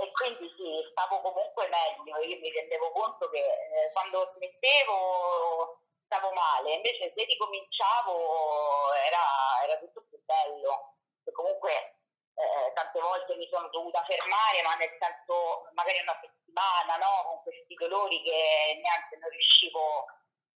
e 0.00 0.10
quindi 0.12 0.48
sì, 0.56 0.88
stavo 0.90 1.20
comunque 1.20 1.68
meglio, 1.68 2.18
io 2.18 2.38
mi 2.38 2.50
rendevo 2.50 2.90
conto 2.92 3.28
che 3.30 3.38
eh, 3.38 3.92
quando 3.92 4.32
smettevo 4.34 5.80
stavo 6.04 6.32
male, 6.32 6.74
invece 6.74 7.12
se 7.14 7.24
ricominciavo 7.24 8.92
era, 8.94 9.22
era 9.62 9.78
tutto 9.78 10.02
più 10.08 10.18
bello, 10.24 10.96
e 11.24 11.32
comunque 11.32 12.00
eh, 12.34 12.72
tante 12.74 13.00
volte 13.00 13.36
mi 13.36 13.46
sono 13.48 13.68
dovuta 13.68 14.02
fermare, 14.04 14.62
ma 14.62 14.74
nel 14.74 14.96
senso 14.98 15.68
magari 15.74 16.00
una 16.00 16.18
settimana, 16.20 16.96
no? 16.96 17.28
Con 17.28 17.42
questi 17.42 17.74
dolori 17.74 18.22
che 18.22 18.80
neanche 18.82 19.16
non 19.20 19.30
riuscivo 19.30 20.06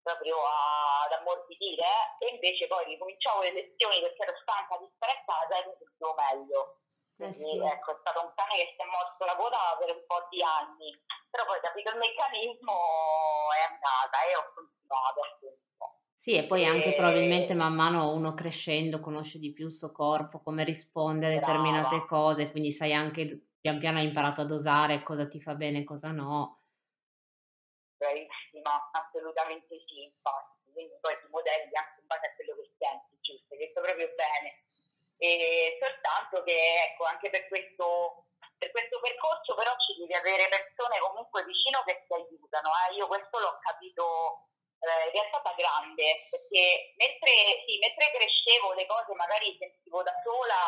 proprio 0.03 0.35
ad 0.37 1.11
ammorbidire 1.17 2.19
e 2.19 2.35
invece 2.35 2.67
poi 2.67 2.85
ricominciavo 2.85 3.41
le 3.41 3.53
lezioni 3.53 4.03
perché 4.03 4.21
ero 4.21 4.35
stanca 4.43 4.77
di 4.77 4.87
stare 4.95 5.13
a 5.15 5.23
casa 5.23 5.53
e 5.57 5.67
mi 5.67 5.75
sentivo 5.79 6.13
meglio. 6.13 6.61
Eh 7.23 7.31
Quindi 7.31 7.57
sì. 7.57 7.57
ecco, 7.63 7.95
è 7.95 7.97
stato 8.03 8.19
un 8.21 8.33
cane 8.35 8.55
che 8.59 8.67
si 8.75 8.81
è 8.83 8.87
morso 8.91 9.23
la 9.23 9.35
coda 9.39 9.57
per 9.79 9.89
un 9.95 10.03
po' 10.05 10.27
di 10.29 10.43
anni, 10.43 10.91
però 11.31 11.45
poi 11.47 11.59
capito 11.63 11.89
il 11.91 11.97
meccanismo 11.97 12.75
è 13.55 13.61
andata 13.71 14.17
e 14.27 14.35
ho 14.35 14.45
continuato 14.53 15.19
appunto. 15.23 15.61
Sì, 16.15 16.35
e 16.35 16.45
poi 16.47 16.65
anche 16.65 16.93
probabilmente 16.93 17.53
man 17.53 17.73
mano 17.75 18.11
uno 18.13 18.33
crescendo 18.33 18.99
conosce 18.99 19.39
di 19.39 19.51
più 19.51 19.65
il 19.67 19.73
suo 19.73 19.91
corpo, 19.91 20.41
come 20.41 20.63
risponde 20.63 21.27
a 21.27 21.29
determinate 21.39 21.99
Brava. 21.99 22.05
cose, 22.05 22.51
quindi 22.51 22.71
sai 22.71 22.93
anche 22.93 23.47
pian 23.59 23.79
piano 23.79 23.99
hai 23.99 24.05
imparato 24.05 24.41
a 24.41 24.45
dosare 24.45 25.03
cosa 25.03 25.27
ti 25.27 25.41
fa 25.41 25.55
bene 25.55 25.79
e 25.79 25.83
cosa 25.83 26.11
no. 26.11 26.59
Bravissima, 28.03 28.91
assolutamente 28.91 29.79
sì, 29.87 30.03
infatti. 30.03 30.67
Quindi 30.75 30.99
poi 30.99 31.15
ti 31.23 31.27
modelli 31.31 31.71
anche 31.71 32.03
in 32.03 32.07
base 32.07 32.27
a 32.27 32.35
quello 32.35 32.59
che 32.59 32.67
senti, 32.75 33.15
giusto? 33.23 33.53
Hai 33.53 33.63
detto 33.63 33.79
proprio 33.79 34.11
bene. 34.11 34.59
E 35.23 35.79
soltanto 35.79 36.43
che 36.43 36.91
ecco, 36.91 37.05
anche 37.05 37.29
per 37.29 37.47
questo, 37.47 38.27
per 38.59 38.71
questo 38.71 38.99
percorso 38.99 39.55
però 39.55 39.71
ci 39.79 39.95
devi 40.03 40.11
avere 40.19 40.51
persone 40.51 40.99
comunque 40.99 41.47
vicino 41.47 41.79
che 41.87 42.03
ti 42.03 42.11
aiutano. 42.11 42.75
Eh? 42.91 42.99
Io 42.99 43.07
questo 43.07 43.39
l'ho 43.39 43.55
capito 43.63 44.51
eh, 44.83 45.07
in 45.07 45.11
realtà 45.15 45.39
da 45.39 45.53
grande, 45.55 46.27
perché 46.27 46.91
mentre, 46.99 47.31
sì, 47.63 47.79
mentre 47.79 48.11
crescevo 48.19 48.73
le 48.75 48.85
cose 48.85 49.15
magari 49.15 49.55
sentivo 49.55 50.03
da 50.03 50.11
sola, 50.27 50.59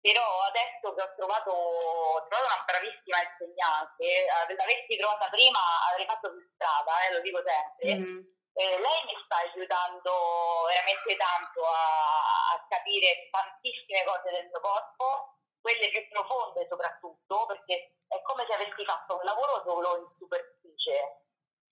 però 0.00 0.24
adesso 0.46 0.94
che 0.94 1.02
ho 1.02 1.12
trovato, 1.16 1.50
ho 1.50 2.26
trovato 2.26 2.46
una 2.46 2.64
bravissima 2.64 3.18
insegnante, 3.18 4.04
eh, 4.04 4.54
l'avessi 4.54 4.96
trovata 4.96 5.28
prima 5.28 5.58
avrei 5.90 6.06
fatto 6.06 6.30
più 6.30 6.42
strada, 6.54 6.92
eh, 7.06 7.12
lo 7.12 7.20
dico 7.20 7.42
sempre. 7.42 7.94
Mm. 7.94 8.20
Eh, 8.58 8.78
lei 8.78 9.00
mi 9.06 9.14
sta 9.22 9.36
aiutando 9.38 10.66
veramente 10.66 11.14
tanto 11.14 11.62
a, 11.62 12.54
a, 12.54 12.66
capire 12.68 13.30
tantissime 13.30 14.02
cose 14.02 14.30
del 14.34 14.46
mio 14.50 14.60
corpo, 14.60 15.38
quelle 15.60 15.90
più 15.90 16.08
profonde 16.08 16.66
soprattutto, 16.68 17.46
perché 17.46 17.94
è 18.08 18.20
come 18.22 18.44
se 18.46 18.54
avessi 18.54 18.84
fatto 18.84 19.14
un 19.14 19.22
lavoro 19.22 19.62
solo 19.62 19.96
in 19.98 20.10
superficie 20.18 21.22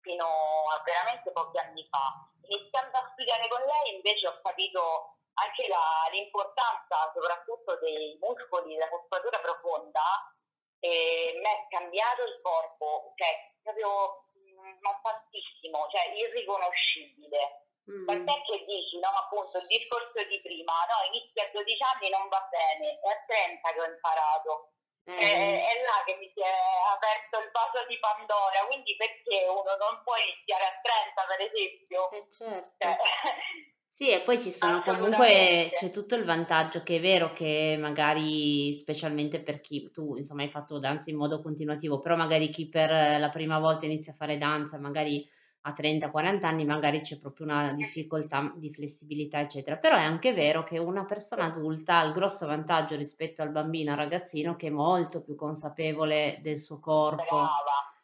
fino 0.00 0.26
a 0.70 0.80
veramente 0.84 1.32
pochi 1.32 1.58
anni 1.58 1.86
fa. 1.90 2.22
Iniziando 2.46 2.98
a 2.98 3.10
studiare 3.14 3.48
con 3.48 3.60
lei 3.66 3.94
invece 3.96 4.28
ho 4.28 4.40
capito 4.40 5.15
anche 5.36 5.68
la, 5.68 6.08
l'importanza 6.12 7.12
soprattutto 7.12 7.76
dei 7.78 8.16
muscoli, 8.20 8.74
della 8.74 8.88
muscolatura 8.90 9.40
profonda 9.40 10.32
e 10.78 11.32
mi 11.36 11.44
è 11.44 11.66
cambiato 11.68 12.24
il 12.24 12.40
corpo, 12.42 13.12
cioè 13.16 13.54
proprio 13.62 14.28
mm, 14.36 14.80
ma 14.80 14.98
tantissimo, 15.02 15.88
cioè 15.90 16.12
irriconoscibile. 16.14 17.68
Mm. 17.90 18.06
Tant'è 18.06 18.42
che 18.42 18.64
dici, 18.64 18.98
no, 18.98 19.08
appunto, 19.08 19.58
il 19.58 19.66
discorso 19.66 20.18
di 20.26 20.40
prima, 20.40 20.72
no, 20.90 21.06
inizi 21.14 21.38
a 21.38 21.50
12 21.52 21.78
anni 21.94 22.10
non 22.10 22.28
va 22.28 22.42
bene, 22.50 22.98
è 22.98 23.08
a 23.08 23.24
30 23.26 23.72
che 23.72 23.80
ho 23.80 23.84
imparato, 23.84 24.76
Mm. 25.08 25.18
È, 25.18 25.22
è, 25.22 25.82
là 25.82 26.02
che 26.04 26.16
mi 26.16 26.28
si 26.34 26.40
è 26.40 26.50
aperto 26.92 27.38
il 27.38 27.50
vaso 27.52 27.86
di 27.86 27.96
Pandora, 28.00 28.66
quindi 28.66 28.96
perché 28.96 29.46
uno 29.46 29.76
non 29.76 30.02
può 30.02 30.16
iniziare 30.16 30.64
a 30.64 30.80
30 30.82 31.24
per 31.26 31.40
esempio? 31.46 32.10
Eh 32.10 32.26
certo. 32.28 32.74
Cioè, 32.78 32.96
sì, 33.96 34.10
e 34.10 34.20
poi 34.20 34.38
ci 34.42 34.50
sono 34.50 34.82
comunque, 34.82 35.70
c'è 35.72 35.88
tutto 35.88 36.16
il 36.16 36.26
vantaggio 36.26 36.82
che 36.82 36.96
è 36.96 37.00
vero 37.00 37.32
che 37.32 37.78
magari, 37.80 38.74
specialmente 38.74 39.40
per 39.40 39.62
chi, 39.62 39.90
tu 39.90 40.16
insomma 40.18 40.42
hai 40.42 40.50
fatto 40.50 40.78
danza 40.78 41.08
in 41.08 41.16
modo 41.16 41.40
continuativo, 41.40 41.98
però 41.98 42.14
magari 42.14 42.50
chi 42.50 42.68
per 42.68 42.90
la 42.90 43.30
prima 43.30 43.58
volta 43.58 43.86
inizia 43.86 44.12
a 44.12 44.14
fare 44.14 44.36
danza, 44.36 44.76
magari 44.76 45.26
a 45.62 45.72
30-40 45.74 46.46
anni 46.46 46.66
magari 46.66 47.00
c'è 47.00 47.18
proprio 47.18 47.46
una 47.46 47.72
difficoltà 47.72 48.52
di 48.54 48.70
flessibilità, 48.70 49.40
eccetera. 49.40 49.78
Però 49.78 49.96
è 49.96 50.02
anche 50.02 50.34
vero 50.34 50.62
che 50.62 50.76
una 50.76 51.06
persona 51.06 51.44
adulta 51.44 51.96
ha 51.96 52.04
il 52.04 52.12
grosso 52.12 52.44
vantaggio 52.44 52.96
rispetto 52.96 53.40
al 53.40 53.50
bambino, 53.50 53.92
al 53.92 53.96
ragazzino, 53.96 54.56
che 54.56 54.66
è 54.66 54.70
molto 54.70 55.22
più 55.22 55.36
consapevole 55.36 56.40
del 56.42 56.58
suo 56.58 56.80
corpo. 56.80 57.36
Brava. 57.36 57.94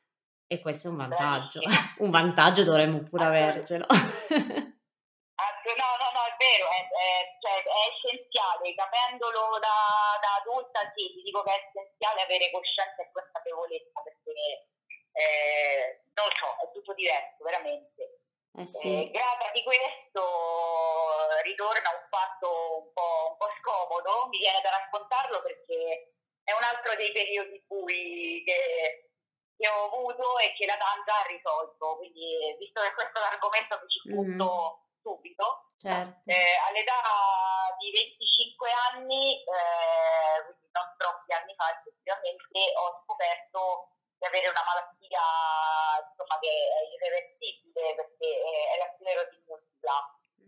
E 0.47 0.59
questo 0.59 0.89
è 0.89 0.91
un 0.91 0.97
vantaggio. 0.97 1.61
un 2.01 2.09
vantaggio 2.09 2.65
dovremmo 2.65 3.01
pure 3.01 3.25
avercelo. 3.25 3.85
Capendolo 9.13 9.59
da, 9.61 10.17
da, 10.21 10.41
adulta, 10.41 10.81
sì, 10.97 11.13
ti 11.13 11.23
dico 11.23 11.43
che 11.43 11.53
è 11.53 11.61
essenziale 11.69 12.23
avere 12.23 12.51
coscienza 12.51 13.03
e 13.03 13.11
consapevolezza, 13.13 14.01
perché 14.01 14.69
eh, 15.13 16.03
non 16.15 16.27
lo 16.27 16.35
so, 16.37 16.49
è 16.65 16.73
tutto 16.73 16.95
diverso, 16.95 17.45
veramente. 17.45 18.21
Eh 18.53 18.67
sì. 18.67 19.09
eh, 19.09 19.11
grata 19.11 19.51
di 19.53 19.63
questo 19.63 20.21
ritorna 21.43 21.89
un 21.89 22.07
fatto 22.09 22.85
un 22.85 22.93
po', 22.93 23.33
un 23.33 23.37
po', 23.37 23.49
scomodo, 23.61 24.29
mi 24.29 24.39
viene 24.39 24.61
da 24.61 24.71
raccontarlo 24.71 25.41
perché 25.41 26.17
è 26.45 26.53
un 26.53 26.63
altro 26.63 26.95
dei 26.97 27.13
periodi 27.13 27.65
bui 27.67 28.43
che, 28.45 29.09
che 29.57 29.69
ho 29.69 29.87
avuto 29.87 30.39
e 30.39 30.53
che 30.53 30.67
la 30.67 30.77
danza 30.77 31.21
ha 31.21 31.27
risolto, 31.29 31.97
quindi 31.97 32.57
visto 32.59 32.83
che 32.83 32.93
questo 32.93 33.19
è 33.19 33.23
l'argomento 33.23 33.81
che 33.81 33.89
ci 33.89 34.01
butto 34.13 34.85
mm. 34.85 35.01
subito, 35.01 35.72
certo. 35.83 36.31
eh, 36.31 36.57
all'età 36.69 37.03
di 37.79 37.91
25 37.91 38.71
anni, 38.95 39.43
eh, 39.43 40.37
quindi 40.47 40.71
non 40.71 40.87
troppi 40.97 41.33
anni 41.35 41.55
fa 41.59 41.67
effettivamente, 41.75 42.59
ho 42.79 43.03
scoperto 43.03 43.91
di 44.19 44.27
avere 44.27 44.49
una 44.49 44.63
malattia 44.63 45.27
insomma, 46.07 46.39
che 46.39 46.49
è 46.49 46.81
irreversibile 46.95 47.95
perché 47.99 48.31
è 48.31 48.79
la 48.79 48.95
sclerosi 48.95 49.43
multipla. 49.47 49.97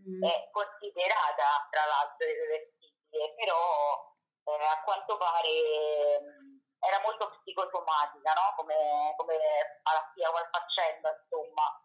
mm. 0.07 0.23
è 0.23 0.49
considerata 0.51 1.67
tra 1.69 1.83
l'altro 1.85 2.27
irreversibile, 2.27 3.33
però 3.35 4.15
eh, 4.45 4.63
a 4.63 4.81
quanto 4.83 5.17
pare 5.17 6.19
mh, 6.23 6.55
era 6.79 6.99
molto 7.01 7.29
psicosomatica, 7.41 8.31
no? 8.33 8.53
come, 8.55 9.13
come 9.17 9.35
malattia, 9.83 10.31
come 10.31 10.49
faccenda, 10.51 11.09
insomma. 11.11 11.84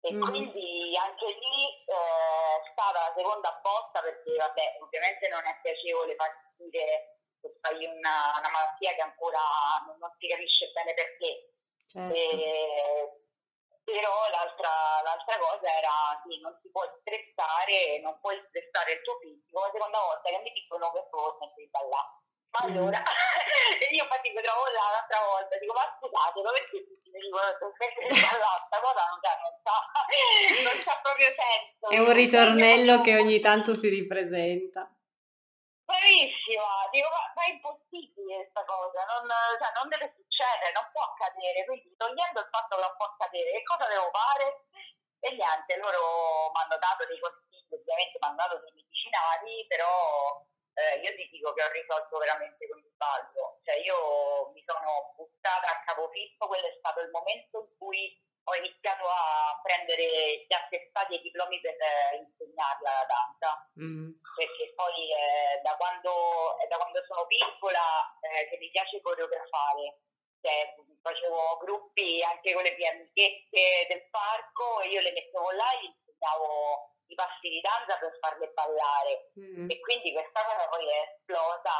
E 0.00 0.12
mm. 0.12 0.20
quindi 0.22 0.96
anche 0.96 1.26
lì 1.26 1.84
eh, 1.84 2.56
è 2.56 2.70
stata 2.72 3.08
la 3.08 3.12
seconda 3.14 3.60
botta 3.62 4.00
perché, 4.00 4.34
vabbè, 4.34 4.78
ovviamente 4.80 5.28
non 5.28 5.44
è 5.44 5.58
piacevole 5.60 6.16
partire 6.16 7.20
se 7.40 7.52
fai 7.60 7.84
una, 7.84 8.32
una 8.38 8.50
malattia 8.50 8.94
che 8.94 9.00
ancora 9.00 9.40
non, 9.86 9.96
non, 9.98 10.12
si 10.18 10.26
capisce 10.26 10.72
bene 10.72 10.94
perché. 10.94 11.52
Certo. 11.88 12.14
E, 12.14 13.20
però 13.84 14.28
l'altra, 14.30 15.02
l'altra, 15.02 15.38
cosa 15.38 15.66
era 15.66 16.20
sì, 16.24 16.40
non 16.40 16.56
si 16.62 16.70
può 16.70 16.84
stressare, 17.00 17.98
non 18.00 18.18
puoi 18.20 18.40
stressare 18.48 18.92
il 18.92 19.02
tuo 19.02 19.18
fisico. 19.20 19.60
La 19.60 19.70
seconda 19.72 19.98
volta 20.00 20.30
che 20.30 20.40
mi 20.40 20.52
dicono 20.52 20.92
che 20.92 21.08
tu 21.10 21.18
smetti 21.36 21.60
di 21.60 21.68
ballare. 21.68 22.20
Ma 22.50 22.66
mm. 22.66 22.70
allora, 22.70 22.98
io 23.94 24.02
infatti 24.02 24.30
mi 24.34 24.42
trovo 24.42 24.64
là 24.74 24.90
l'altra 24.90 25.22
volta, 25.22 25.56
dico 25.58 25.72
ma 25.72 25.86
scusate, 25.86 26.42
ma 26.42 26.50
perché 26.50 26.82
tutti 26.82 27.10
mi 27.10 27.20
dicono? 27.20 27.46
Questa 27.78 28.78
cosa 28.82 29.02
non, 29.06 29.20
non, 29.42 29.54
sa, 29.62 29.76
non 30.66 30.76
sa 30.82 30.98
proprio 31.02 31.30
senso. 31.30 31.84
È 31.90 31.98
un 31.98 32.12
ritornello 32.12 33.00
che 33.02 33.16
ogni 33.16 33.38
tanto 33.38 33.74
si 33.74 33.88
ripresenta. 33.88 34.90
Bravissima, 35.86 36.86
dico, 36.90 37.08
ma, 37.10 37.22
ma, 37.34 37.42
è 37.46 37.50
impossibile 37.50 38.46
questa 38.46 38.62
cosa, 38.62 39.02
non, 39.10 39.26
cioè, 39.58 39.74
non, 39.74 39.90
deve 39.90 40.14
succedere, 40.14 40.70
non 40.70 40.86
può 40.94 41.02
accadere, 41.02 41.66
quindi 41.66 41.94
togliendo 41.98 42.38
il 42.38 42.50
fatto 42.50 42.78
che 42.78 42.82
non 42.82 42.94
può 42.94 43.06
accadere, 43.10 43.50
che 43.50 43.62
cosa 43.66 43.90
devo 43.90 44.06
fare? 44.14 44.70
E 45.18 45.34
niente, 45.34 45.76
loro 45.82 46.50
mi 46.54 46.60
hanno 46.62 46.78
dato 46.78 47.06
dei 47.10 47.18
consigli, 47.18 47.74
ovviamente 47.74 48.22
mi 48.22 48.26
hanno 48.26 48.38
dato 48.38 48.56
dei 48.62 48.70
medicinali, 48.70 49.66
però 49.66 50.46
eh, 50.74 51.00
io 51.00 51.14
ti 51.16 51.28
dico 51.30 51.52
che 51.52 51.62
ho 51.62 51.70
risolto 51.70 52.18
veramente 52.18 52.68
con 52.68 52.78
il 52.78 52.92
ballo, 52.96 53.60
cioè 53.64 53.76
io 53.80 54.50
mi 54.52 54.62
sono 54.66 55.12
buttata 55.16 55.66
a 55.66 55.82
capofitto, 55.84 56.46
quello 56.46 56.66
è 56.66 56.76
stato 56.78 57.00
il 57.00 57.10
momento 57.10 57.60
in 57.60 57.78
cui 57.78 58.18
ho 58.44 58.54
iniziato 58.56 59.04
a 59.04 59.60
prendere 59.62 60.46
gli 60.46 60.54
attestati 60.54 61.14
e 61.14 61.16
i 61.18 61.22
diplomi 61.22 61.60
per 61.60 61.76
eh, 61.76 62.16
insegnarla 62.16 62.90
la 62.90 63.06
danza, 63.06 63.70
mm. 63.78 64.10
perché 64.34 64.72
poi 64.74 65.12
eh, 65.12 65.60
da, 65.62 65.76
quando, 65.76 66.56
da, 66.68 66.76
quando, 66.76 67.04
sono 67.04 67.26
piccola 67.26 67.80
eh, 68.20 68.48
che 68.48 68.56
mi 68.56 68.70
piace 68.70 69.00
coreografare, 69.00 70.00
cioè, 70.40 70.74
facevo 71.02 71.58
gruppi 71.58 72.22
anche 72.22 72.52
con 72.54 72.62
le 72.62 72.74
mie 72.76 72.88
amichette 72.88 73.86
del 73.88 74.08
parco 74.10 74.80
e 74.80 74.88
io 74.88 75.00
le 75.00 75.12
mettevo 75.12 75.50
là 75.52 75.70
e 75.72 75.84
insegnavo 75.86 76.79
i 77.10 77.14
passi 77.14 77.48
di 77.50 77.60
danza 77.60 77.98
per 77.98 78.16
farle 78.22 78.52
ballare 78.54 79.32
mm. 79.38 79.68
e 79.68 79.80
quindi 79.80 80.12
questa 80.12 80.44
cosa 80.46 80.68
poi 80.70 80.86
è 80.86 81.18
esplosa 81.18 81.74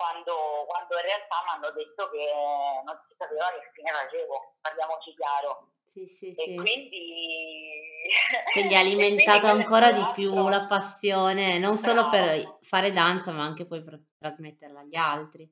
quando, 0.00 0.64
quando 0.66 0.96
in 0.96 1.04
realtà 1.04 1.36
mi 1.44 1.50
hanno 1.54 1.70
detto 1.76 2.08
che 2.08 2.24
non 2.84 2.96
si 3.06 3.14
sapeva 3.18 3.52
che 3.52 3.70
fine 3.74 3.92
facevo, 3.92 4.56
parliamoci 4.62 5.14
chiaro. 5.14 5.72
Sì, 5.92 6.06
sì, 6.06 6.30
e 6.30 6.34
sì. 6.34 6.54
quindi... 6.56 7.88
Quindi 8.52 8.74
ha 8.76 8.80
alimentato 8.80 9.40
quindi 9.40 9.60
ancora 9.60 9.92
di 9.92 10.02
più 10.14 10.48
la 10.48 10.64
passione, 10.64 11.58
non 11.58 11.76
solo 11.76 12.08
Brava. 12.08 12.32
per 12.32 12.58
fare 12.62 12.92
danza, 12.92 13.30
ma 13.30 13.44
anche 13.44 13.66
poi 13.66 13.84
per 13.84 14.00
trasmetterla 14.18 14.80
agli 14.80 14.96
altri. 14.96 15.44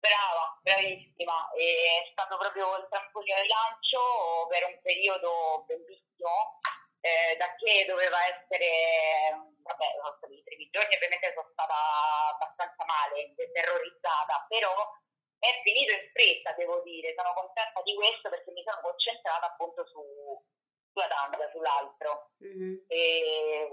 Brava, 0.00 0.58
bravissima. 0.62 1.50
E 1.52 1.64
è 2.00 2.10
stato 2.12 2.38
proprio 2.38 2.76
il 2.78 2.86
trampolino 2.88 3.36
di 3.42 3.48
lancio 3.48 4.00
per 4.48 4.64
un 4.64 4.80
periodo 4.80 5.64
bellissimo, 5.66 6.60
eh, 7.08 7.36
da 7.36 7.54
che 7.56 7.84
doveva 7.86 8.18
essere 8.28 9.56
vabbè, 9.62 9.86
sono 10.00 10.14
stati 10.16 10.34
i 10.34 10.42
primi 10.42 10.68
giorni, 10.70 10.94
ovviamente 10.94 11.32
sono 11.32 11.48
stata 11.52 11.76
abbastanza 12.32 12.84
male, 12.84 13.32
terrorizzata, 13.34 14.44
però 14.48 14.72
è 15.38 15.60
finito 15.62 15.92
in 15.92 16.08
fretta, 16.12 16.52
devo 16.56 16.80
dire, 16.82 17.14
sono 17.16 17.32
contenta 17.34 17.80
di 17.82 17.94
questo 17.94 18.28
perché 18.28 18.50
mi 18.50 18.64
sono 18.66 18.80
concentrata 18.82 19.46
appunto 19.46 19.86
su, 19.86 20.02
sulla 20.92 21.06
danza, 21.06 21.48
sull'altro. 21.52 22.32
Mm-hmm. 22.42 22.74
E, 22.88 23.68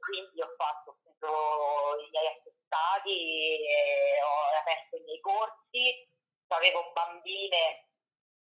quindi 0.00 0.40
ho 0.42 0.52
fatto 0.56 0.98
appunto 0.98 2.00
i 2.00 2.08
miei 2.10 2.26
attestati, 2.26 3.16
ho 4.20 4.58
aperto 4.58 4.96
i 4.96 5.04
miei 5.04 5.20
corsi, 5.20 5.84
avevo 6.48 6.90
bambine 6.92 7.86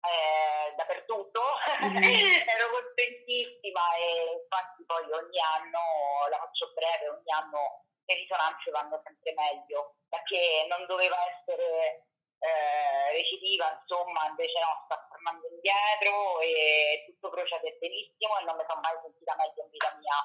eh, 0.01 0.75
dappertutto, 0.75 1.41
mm-hmm. 1.83 2.03
ero 2.55 2.65
contentissima 2.71 3.83
e 3.95 4.39
infatti 4.39 4.83
poi 4.85 5.05
ogni 5.12 5.39
anno, 5.39 5.81
la 6.29 6.38
faccio 6.38 6.71
breve, 6.73 7.09
ogni 7.09 7.31
anno 7.31 7.83
le 8.05 8.15
risonanze 8.15 8.71
vanno 8.71 9.01
sempre 9.03 9.33
meglio, 9.35 9.99
perché 10.07 10.65
non 10.69 10.85
doveva 10.88 11.17
essere 11.29 12.09
eh, 12.39 13.12
recidiva, 13.12 13.75
insomma, 13.75 14.27
invece 14.27 14.59
no, 14.59 14.88
sta 14.88 15.07
tornando 15.12 15.47
indietro 15.51 16.39
e 16.41 17.03
tutto 17.05 17.29
procede 17.29 17.77
benissimo 17.79 18.39
e 18.39 18.43
non 18.45 18.55
mi 18.55 18.65
sono 18.67 18.81
mai 18.81 18.97
sentita 19.03 19.35
meglio 19.35 19.63
in 19.63 19.69
vita 19.69 19.95
mia. 19.99 20.19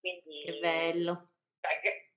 Quindi, 0.00 0.44
che 0.44 0.58
bello. 0.58 1.24
Cioè, 1.60 2.09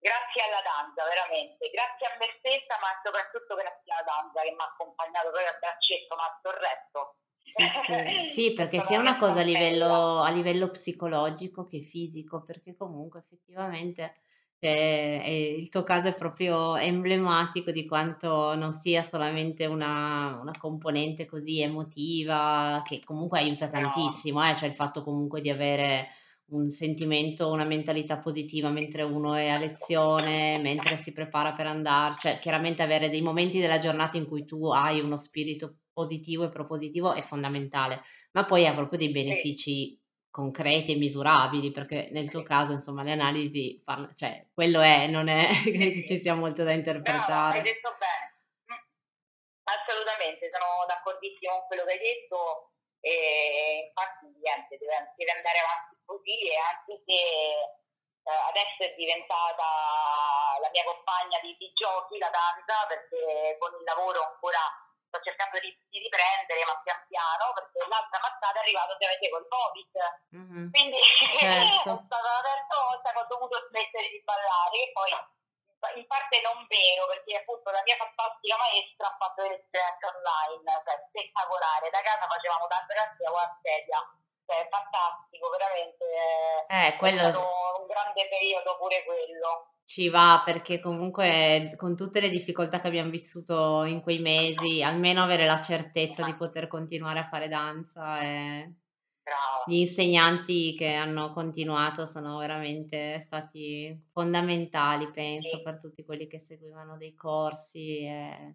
grazie 0.00 0.40
alla 0.48 0.64
danza, 0.64 1.04
veramente, 1.04 1.68
grazie 1.68 2.08
a 2.08 2.16
me 2.16 2.28
stessa, 2.40 2.80
ma 2.80 2.90
soprattutto 3.04 3.54
grazie 3.54 3.92
alla 3.92 4.08
danza 4.08 4.40
che 4.40 4.50
mi 4.56 4.64
ha 4.64 4.72
accompagnato 4.72 5.28
poi 5.30 5.44
al 5.44 5.60
braccetto, 5.60 6.16
ma 6.16 6.26
tutto 6.34 6.50
il 6.50 6.60
resto. 6.64 7.00
Sì, 7.40 7.64
sì, 7.84 8.26
sì 8.34 8.44
perché 8.56 8.80
sia 8.80 8.98
una 8.98 9.16
cosa 9.20 9.40
a 9.40 9.44
livello, 9.44 10.20
a 10.24 10.30
livello, 10.30 10.72
psicologico 10.72 11.68
che 11.68 11.80
fisico, 11.80 12.42
perché 12.42 12.74
comunque 12.74 13.20
effettivamente 13.20 14.24
cioè, 14.60 15.22
il 15.26 15.70
tuo 15.70 15.82
caso 15.82 16.08
è 16.08 16.14
proprio 16.14 16.76
emblematico 16.76 17.70
di 17.70 17.86
quanto 17.86 18.54
non 18.54 18.74
sia 18.74 19.02
solamente 19.02 19.64
una, 19.64 20.38
una 20.38 20.52
componente 20.58 21.24
così 21.24 21.62
emotiva, 21.62 22.82
che 22.84 23.00
comunque 23.02 23.38
aiuta 23.38 23.70
tantissimo, 23.70 24.46
eh? 24.46 24.54
cioè 24.56 24.68
il 24.68 24.74
fatto 24.74 25.02
comunque 25.02 25.40
di 25.40 25.48
avere 25.48 26.08
un 26.50 26.68
sentimento, 26.68 27.50
una 27.50 27.64
mentalità 27.64 28.18
positiva 28.18 28.70
mentre 28.70 29.02
uno 29.02 29.34
è 29.34 29.48
a 29.48 29.58
lezione, 29.58 30.58
mentre 30.58 30.96
si 30.96 31.12
prepara 31.12 31.52
per 31.52 31.66
andare, 31.66 32.16
cioè 32.18 32.38
chiaramente 32.38 32.82
avere 32.82 33.10
dei 33.10 33.22
momenti 33.22 33.60
della 33.60 33.78
giornata 33.78 34.16
in 34.16 34.26
cui 34.26 34.44
tu 34.44 34.68
hai 34.68 35.00
uno 35.00 35.16
spirito 35.16 35.78
positivo 35.92 36.44
e 36.44 36.50
propositivo 36.50 37.12
è 37.12 37.22
fondamentale, 37.22 38.02
ma 38.32 38.44
poi 38.44 38.66
ha 38.66 38.74
proprio 38.74 38.98
dei 38.98 39.10
benefici 39.10 39.98
concreti 40.30 40.92
e 40.92 40.96
misurabili, 40.96 41.70
perché 41.72 42.08
nel 42.12 42.30
tuo 42.30 42.42
caso, 42.42 42.72
insomma, 42.72 43.02
le 43.02 43.12
analisi, 43.12 43.82
parla, 43.84 44.06
cioè, 44.14 44.46
quello 44.54 44.80
è, 44.80 45.08
non 45.08 45.28
è 45.28 45.48
che 45.64 46.04
ci 46.04 46.18
sia 46.18 46.34
molto 46.34 46.62
da 46.62 46.72
interpretare. 46.72 47.58
No, 47.58 47.64
hai 47.64 47.70
detto 47.70 47.96
bene. 47.98 48.24
Mm. 48.72 48.82
Assolutamente, 49.64 50.50
sono 50.52 50.86
d'accordissimo 50.86 51.52
con 51.52 51.66
quello 51.66 51.84
che 51.84 51.92
hai 51.92 51.98
detto 51.98 52.70
e 53.00 53.88
infatti 53.88 54.26
niente, 54.38 54.76
deve, 54.76 55.12
deve 55.16 55.32
andare 55.32 55.58
avanti 55.58 55.96
così 56.10 56.34
e 56.50 56.56
anche 56.58 57.02
se 57.06 57.14
eh, 58.26 58.40
adesso 58.50 58.82
è 58.82 58.94
diventata 58.98 60.58
la 60.58 60.70
mia 60.74 60.84
compagna 60.84 61.38
di, 61.40 61.54
di, 61.56 61.70
giochi, 61.72 62.18
la 62.18 62.30
danza, 62.30 62.86
perché 62.86 63.56
con 63.58 63.70
il 63.78 63.84
lavoro 63.84 64.34
ancora 64.34 64.60
sto 65.06 65.18
cercando 65.22 65.58
di, 65.58 65.70
di 65.88 65.98
riprendere, 66.02 66.66
ma 66.66 66.78
pian 66.82 67.00
piano, 67.06 67.54
perché 67.54 67.78
l'altra 67.86 68.18
mazzata 68.20 68.58
è 68.58 68.62
arrivata 68.62 68.92
ovviamente 68.92 69.30
col 69.30 69.48
Covid. 69.48 69.94
Mm-hmm. 70.36 70.70
Quindi 70.70 71.00
certo. 71.38 71.90
è 71.94 72.02
stata 72.06 72.28
la 72.28 72.44
terza 72.44 72.74
volta 72.82 73.10
che 73.10 73.18
ho 73.18 73.30
dovuto 73.30 73.56
smettere 73.70 74.08
di 74.10 74.22
ballare, 74.22 74.76
e 74.78 74.90
poi 74.92 75.10
in 75.96 76.06
parte 76.06 76.44
non 76.44 76.66
vero, 76.68 77.06
perché 77.08 77.40
appunto 77.40 77.70
la 77.70 77.82
mia 77.82 77.96
fantastica 77.96 78.56
maestra 78.58 79.08
ha 79.08 79.16
fatto 79.16 79.42
le 79.42 79.64
lezioni 79.64 79.96
online, 80.12 80.82
cioè 80.84 81.02
spettacolare, 81.08 81.88
da 81.88 82.02
casa 82.04 82.28
facevamo 82.28 82.68
grazie 82.68 83.26
a 83.26 83.58
sedia 83.64 84.19
cioè, 84.50 84.66
fantastico, 84.68 85.46
veramente. 85.48 86.04
Eh, 86.66 86.96
quello... 86.98 87.16
È 87.18 87.30
stato 87.30 87.46
un 87.78 87.86
grande 87.86 88.26
periodo 88.28 88.76
pure 88.76 89.04
quello. 89.04 89.70
Ci 89.84 90.08
va 90.08 90.42
perché 90.44 90.80
comunque 90.80 91.72
con 91.76 91.96
tutte 91.96 92.20
le 92.20 92.28
difficoltà 92.28 92.80
che 92.80 92.88
abbiamo 92.88 93.10
vissuto 93.10 93.84
in 93.84 94.02
quei 94.02 94.18
mesi, 94.18 94.82
almeno 94.82 95.22
avere 95.22 95.46
la 95.46 95.60
certezza 95.62 96.24
di 96.24 96.34
poter 96.34 96.68
continuare 96.68 97.18
a 97.18 97.28
fare 97.28 97.48
danza 97.48 98.20
e 98.20 98.74
Brava. 99.20 99.64
gli 99.66 99.78
insegnanti 99.78 100.76
che 100.76 100.94
hanno 100.94 101.32
continuato 101.32 102.06
sono 102.06 102.38
veramente 102.38 103.18
stati 103.18 104.06
fondamentali, 104.12 105.10
penso, 105.10 105.56
sì. 105.56 105.62
per 105.62 105.80
tutti 105.80 106.04
quelli 106.04 106.28
che 106.28 106.38
seguivano 106.38 106.96
dei 106.96 107.16
corsi, 107.16 108.04
è 108.04 108.54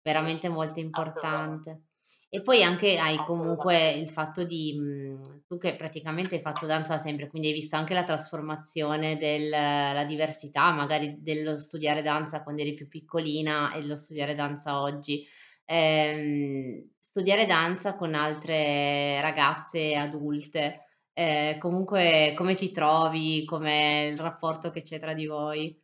veramente 0.00 0.48
molto 0.48 0.78
importante. 0.78 1.87
E 2.30 2.42
poi 2.42 2.62
anche 2.62 2.98
hai 2.98 3.16
comunque 3.24 3.90
il 3.92 4.10
fatto 4.10 4.44
di 4.44 4.74
mhmm, 4.78 5.44
tu 5.46 5.56
che 5.56 5.76
praticamente 5.76 6.34
hai 6.34 6.42
fatto 6.42 6.66
danza 6.66 6.94
da 6.96 6.98
sempre, 6.98 7.26
quindi 7.28 7.48
hai 7.48 7.54
visto 7.54 7.74
anche 7.76 7.94
la 7.94 8.04
trasformazione 8.04 9.16
della 9.16 10.04
diversità 10.06 10.70
magari 10.72 11.22
dello 11.22 11.56
studiare 11.56 12.02
danza 12.02 12.42
quando 12.42 12.60
eri 12.60 12.74
più 12.74 12.86
piccolina 12.86 13.72
e 13.72 13.82
lo 13.86 13.96
studiare 13.96 14.34
danza 14.34 14.78
oggi. 14.82 15.26
Ehm, 15.64 16.90
studiare 17.00 17.46
danza 17.46 17.96
con 17.96 18.14
altre 18.14 19.20
ragazze 19.22 19.94
adulte, 19.94 20.84
ehm, 21.14 21.56
comunque 21.58 22.34
come 22.36 22.54
ti 22.54 22.70
trovi? 22.72 23.44
Com'è 23.46 24.10
il 24.12 24.18
rapporto 24.18 24.70
che 24.70 24.82
c'è 24.82 25.00
tra 25.00 25.14
di 25.14 25.24
voi? 25.26 25.82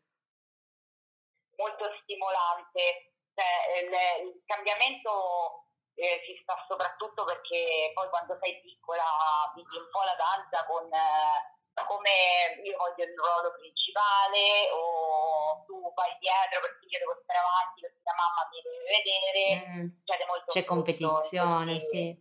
Molto 1.57 1.85
stimolante, 2.03 3.15
cioè 3.35 3.81
il 3.87 3.91
il 4.27 4.43
cambiamento, 4.45 5.64
ehm, 5.95 6.23
ci 6.25 6.39
sta 6.43 6.55
soprattutto 6.69 7.25
perché 7.25 7.91
poi 7.95 8.09
quando 8.09 8.39
sei 8.41 8.61
piccola 8.61 9.05
vivi 9.55 9.77
un 9.77 9.89
po' 9.91 10.03
la 10.03 10.15
danza 10.15 10.65
con 10.67 10.89
come 11.83 12.11
io 12.63 12.77
voglio 12.79 13.03
il 13.03 13.15
ruolo 13.19 13.51
principale 13.59 14.71
o 14.71 15.65
tu 15.67 15.93
vai 15.95 16.15
dietro 16.23 16.61
perché 16.63 16.87
io 16.87 16.99
devo 16.99 17.19
stare 17.23 17.39
avanti 17.43 17.81
perché 17.83 18.01
la 18.07 18.15
mamma 18.15 18.43
mi 18.47 18.63
deve 18.63 18.83
vedere, 18.95 19.91
succede 19.99 20.25
molto 20.27 20.53
C'è 20.53 20.63
competizione, 20.63 21.81
sì. 21.81 22.15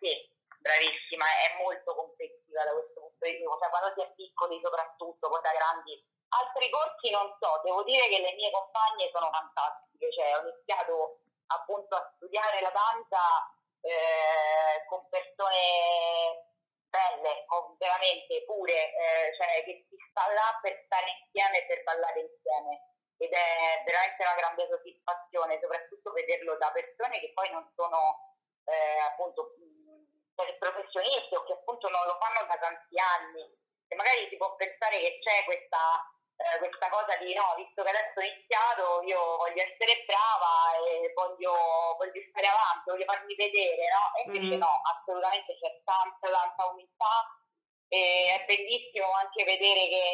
sì, 0.00 0.12
bravissima, 0.60 1.26
è 1.44 1.60
molto 1.60 1.94
competitiva 1.94 2.64
da 2.64 2.72
questo 2.72 3.00
punto 3.00 3.24
di 3.24 3.36
vista, 3.36 3.58
cioè 3.60 3.68
quando 3.68 3.92
si 3.92 4.00
è 4.00 4.08
piccoli 4.16 4.60
soprattutto, 4.64 5.28
poi 5.28 5.42
da 5.44 5.52
grandi. 5.52 5.92
Altri 6.30 6.70
corsi 6.70 7.10
non 7.10 7.26
so, 7.36 7.60
devo 7.64 7.82
dire 7.82 8.06
che 8.08 8.20
le 8.20 8.32
mie 8.32 8.50
compagne 8.50 9.10
sono 9.12 9.28
fantastiche, 9.28 10.12
cioè 10.12 10.36
ho 10.36 10.46
iniziato 10.46 11.20
appunto 11.50 11.94
a 11.96 12.12
studiare 12.16 12.60
la 12.60 12.70
danza 12.70 13.20
eh, 13.80 14.84
con 14.88 15.08
persone 15.08 16.50
belle, 16.90 17.44
con 17.46 17.76
veramente 17.78 18.44
pure, 18.44 18.74
eh, 18.74 19.34
cioè 19.36 19.64
che 19.64 19.86
si 19.88 19.96
sta 20.10 20.26
là 20.32 20.58
per 20.60 20.82
stare 20.84 21.06
insieme 21.22 21.62
e 21.62 21.66
per 21.66 21.82
ballare 21.84 22.20
insieme. 22.20 22.88
Ed 23.16 23.32
è 23.32 23.82
veramente 23.84 24.22
una 24.24 24.34
grande 24.34 24.66
soddisfazione, 24.66 25.60
soprattutto 25.60 26.12
vederlo 26.12 26.56
da 26.56 26.70
persone 26.72 27.20
che 27.20 27.32
poi 27.34 27.50
non 27.50 27.70
sono 27.76 28.36
eh, 28.64 28.98
appunto 29.00 29.54
professionisti 30.58 31.34
o 31.34 31.44
che 31.44 31.52
appunto 31.52 31.88
non 31.88 32.00
lo 32.06 32.16
fanno 32.18 32.46
da 32.46 32.56
tanti 32.58 32.98
anni. 32.98 33.44
E 33.88 33.94
magari 33.96 34.28
si 34.28 34.36
può 34.36 34.54
pensare 34.56 34.98
che 34.98 35.18
c'è 35.20 35.44
questa 35.44 35.78
eh, 36.40 36.58
questa 36.58 36.88
cosa 36.88 37.16
di 37.20 37.34
no, 37.34 37.52
visto 37.56 37.82
che 37.84 37.90
adesso 37.90 38.16
ho 38.16 38.24
iniziato, 38.24 39.02
io 39.04 39.36
voglio 39.36 39.60
essere 39.60 40.04
brava 40.08 40.72
e 40.88 41.12
voglio, 41.12 41.52
voglio 42.00 42.20
stare 42.32 42.48
avanti, 42.48 42.88
voglio 42.88 43.04
farmi 43.04 43.34
vedere, 43.36 43.84
no? 43.92 44.04
E 44.16 44.20
invece 44.24 44.56
mm. 44.56 44.60
no, 44.60 44.72
assolutamente 44.88 45.52
c'è 45.60 45.68
tanta, 45.84 46.30
tanta 46.32 46.66
umiltà 46.72 47.28
e 47.92 48.40
è 48.40 48.44
bellissimo 48.48 49.12
anche 49.12 49.44
vedere 49.44 49.84
che 49.88 50.06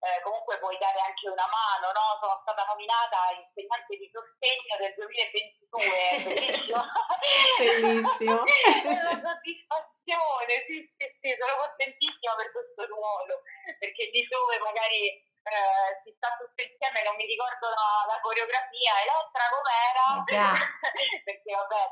eh, 0.00 0.20
comunque 0.20 0.58
puoi 0.58 0.76
dare 0.76 1.00
anche 1.00 1.28
una 1.32 1.48
mano, 1.48 1.92
no? 1.96 2.06
Sono 2.20 2.36
stata 2.44 2.64
nominata 2.68 3.32
insegnante 3.40 3.96
di 3.96 4.08
sostegno 4.12 4.74
del 4.76 4.92
2022, 5.00 5.80
bellissimo. 6.28 6.80
bellissimo. 7.56 8.36
una 9.00 9.16
soddisfazione, 9.16 10.52
sì, 10.68 10.76
sì, 10.92 11.04
sì, 11.24 11.28
sono 11.40 11.56
contentissima 11.56 12.36
per 12.36 12.52
questo 12.52 12.84
ruolo, 12.84 13.40
perché 13.80 14.12
di 14.12 14.20
dove 14.28 14.58
magari 14.60 15.28
eh, 15.42 16.00
si 16.04 16.12
sta 16.16 16.36
tutto 16.36 16.60
insieme, 16.60 17.02
non 17.02 17.16
mi 17.16 17.24
ricordo 17.24 17.68
la, 17.68 18.04
la 18.12 18.20
coreografia, 18.20 18.92
e 19.00 19.04
l'altra 19.08 19.44
com'era, 19.48 20.06
yeah. 20.28 20.52
perché 21.24 21.50
vabbè 21.54 21.82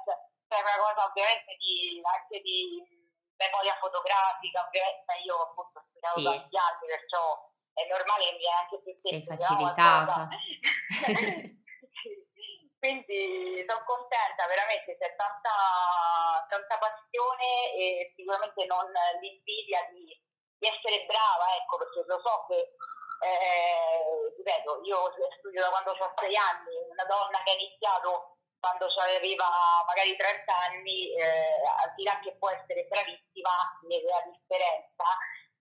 c'è 0.49 0.61
una 0.61 0.79
cosa 0.81 1.09
ovviamente 1.09 1.57
di, 1.57 2.01
anche 2.05 2.41
di 2.41 2.81
memoria 3.37 3.77
fotografica, 3.81 4.67
ovviamente 4.67 5.13
io 5.25 5.37
appunto 5.41 5.79
ho 5.79 5.85
studiato 5.89 6.19
sì. 6.19 6.25
tanti 6.25 6.57
anni, 6.57 6.87
perciò 6.89 7.23
è 7.73 7.87
normale 7.87 8.25
che 8.25 8.33
mi 8.33 8.39
viene 8.39 8.59
anche 8.59 8.83
più 8.83 8.93
Sei 9.01 9.25
facilitata. 9.25 10.29
Quindi 12.79 13.65
sono 13.67 13.83
contenta, 13.85 14.47
veramente 14.47 14.97
c'è 14.99 15.15
tanta, 15.17 16.47
tanta 16.49 16.79
passione 16.79 17.75
e 17.75 18.13
sicuramente 18.15 18.65
non 18.67 18.87
l'invidia 19.21 19.83
di, 19.91 20.07
di 20.07 20.67
essere 20.67 21.05
brava, 21.07 21.57
ecco, 21.59 21.79
perché 21.79 22.05
lo 22.07 22.21
so 22.23 22.47
che 22.47 22.77
eh, 23.21 24.35
ripeto, 24.37 24.81
io 24.85 25.13
studio 25.39 25.61
da 25.61 25.71
quando 25.71 25.91
ho 25.91 26.13
6 26.17 26.37
anni, 26.37 26.77
una 26.89 27.05
donna 27.05 27.43
che 27.43 27.51
ha 27.51 27.55
iniziato 27.55 28.39
quando 28.61 28.87
aveva 28.87 29.47
magari 29.87 30.17
30 30.17 30.53
anni, 30.67 31.15
eh, 31.15 31.63
al 31.83 31.95
di 31.95 32.05
là 32.05 32.19
che 32.21 32.37
può 32.39 32.51
essere 32.51 32.87
bravissima, 32.87 33.79
ne 33.87 34.03
la 34.03 34.23
differenza, 34.31 35.05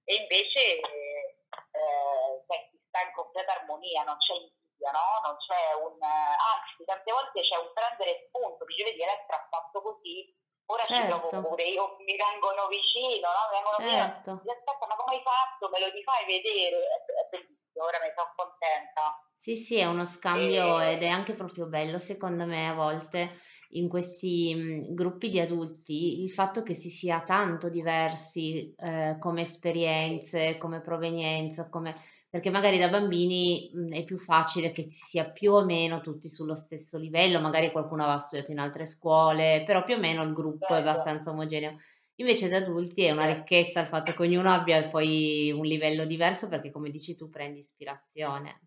e 0.03 0.15
invece 0.15 0.79
eh, 0.81 2.43
cioè, 2.45 2.67
si 2.71 2.79
sta 2.87 3.01
in 3.01 3.13
completa 3.13 3.53
armonia, 3.53 4.03
non 4.03 4.17
c'è 4.17 4.33
invidia, 4.33 4.91
no? 4.91 5.21
non 5.23 5.37
c'è 5.37 5.73
un... 5.73 5.97
anzi, 6.01 6.85
tante 6.85 7.11
volte 7.11 7.41
c'è 7.41 7.57
un 7.57 7.71
prendere 7.73 8.25
spunto, 8.27 8.65
dice 8.65 8.83
vedi 8.85 9.01
Elettra 9.01 9.37
ha 9.37 9.47
fatto 9.49 9.81
così, 9.81 10.33
ora 10.67 10.83
certo. 10.85 11.13
ci 11.13 11.27
provo 11.27 11.47
pure, 11.49 11.63
io, 11.63 11.95
mi 11.99 12.15
vengono 12.15 12.67
vicino, 12.67 13.27
no? 13.27 13.41
mi 13.49 13.55
vengono 13.55 13.77
certo. 13.77 14.31
vicino, 14.39 14.53
aspetta 14.53 14.87
ma 14.87 14.95
come 14.95 15.15
hai 15.15 15.23
fatto, 15.23 15.69
me 15.69 15.79
lo 15.79 15.87
rifai 15.89 16.25
vedere, 16.25 16.77
è, 16.77 16.97
è 17.03 17.23
bellissimo, 17.31 17.66
ora 17.79 17.97
mi 18.01 18.11
sono 18.15 18.33
contenta. 18.35 19.01
Sì, 19.39 19.55
sì, 19.55 19.75
è 19.77 19.85
uno 19.85 20.03
scambio 20.03 20.79
e... 20.81 20.93
ed 20.93 21.03
è 21.03 21.07
anche 21.07 21.33
proprio 21.33 21.67
bello 21.67 21.99
secondo 21.99 22.45
me 22.45 22.67
a 22.67 22.73
volte 22.73 23.29
in 23.71 23.87
questi 23.87 24.53
mh, 24.55 24.93
gruppi 24.93 25.29
di 25.29 25.39
adulti 25.39 26.21
il 26.23 26.31
fatto 26.31 26.63
che 26.63 26.73
si 26.73 26.89
sia 26.89 27.21
tanto 27.23 27.69
diversi 27.69 28.73
eh, 28.75 29.17
come 29.19 29.41
esperienze, 29.41 30.57
come 30.57 30.81
provenienza, 30.81 31.69
come 31.69 31.95
perché 32.29 32.49
magari 32.49 32.77
da 32.77 32.89
bambini, 32.89 33.69
mhmm, 33.73 33.93
è 33.93 34.03
più 34.03 34.17
facile 34.17 34.71
che 34.71 34.81
si 34.83 34.99
sia 35.05 35.29
più 35.29 35.53
o 35.53 35.63
meno 35.63 36.01
tutti 36.01 36.27
sullo 36.29 36.55
stesso 36.55 36.97
livello, 36.97 37.39
magari 37.39 37.71
qualcuno 37.71 38.03
aveva 38.03 38.19
studiato 38.19 38.51
in 38.51 38.59
altre 38.59 38.85
scuole, 38.85 39.63
però 39.65 39.83
più 39.83 39.95
o 39.95 39.99
meno 39.99 40.23
il 40.23 40.33
gruppo 40.33 40.73
è 40.73 40.81
Certo. 40.81 40.89
abbastanza 40.89 41.29
omogeneo. 41.31 41.75
Invece 42.19 42.47
da 42.47 42.57
adulti 42.57 43.03
è 43.05 43.11
una 43.11 43.25
ricchezza 43.25 43.79
il 43.81 43.87
fatto 43.87 44.13
che 44.13 44.21
ognuno 44.21 44.51
abbia 44.51 44.87
poi 44.89 45.51
un 45.51 45.63
livello 45.65 46.05
diverso 46.05 46.47
perché 46.47 46.69
come 46.71 46.91
dici 46.91 47.15
tu 47.15 47.29
prendi 47.29 47.59
ispirazione. 47.59 48.61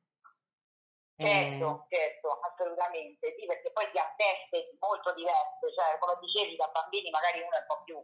Certo, 1.20 1.84
eh. 1.84 1.88
certo, 1.88 2.40
assolutamente. 2.40 3.34
Sì, 3.38 3.44
perché 3.44 3.70
poi 3.72 3.84
si 3.92 3.98
ha 3.98 4.08
teste 4.16 4.72
molto 4.80 5.12
diverse, 5.12 5.68
cioè 5.76 5.98
come 6.00 6.16
dicevi 6.20 6.56
da 6.56 6.68
bambini 6.72 7.10
magari 7.10 7.40
uno 7.40 7.52
è 7.52 7.60
un 7.60 7.66
po' 7.68 7.82
più 7.84 8.00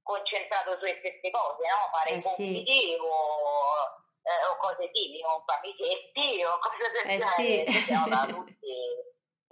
concentrato 0.00 0.78
sulle 0.78 0.96
stesse 0.98 1.28
cose, 1.30 1.60
no? 1.68 1.92
Fare 1.92 2.14
Eh 2.14 2.16
i 2.16 2.22
sì. 2.22 2.64
compiti 2.64 2.96
o 2.96 4.00
eh, 4.24 4.44
o 4.48 4.56
cose 4.56 4.88
simili, 4.94 5.20
o 5.22 5.44
amichetti 5.44 6.40
o 6.48 6.56
cose 6.58 6.88
del 6.88 7.08
Eh 7.08 7.20
genere. 7.20 7.64
sì. 7.66 7.84
Siamo 7.84 8.08
da 8.08 8.24
tutti, 8.32 8.72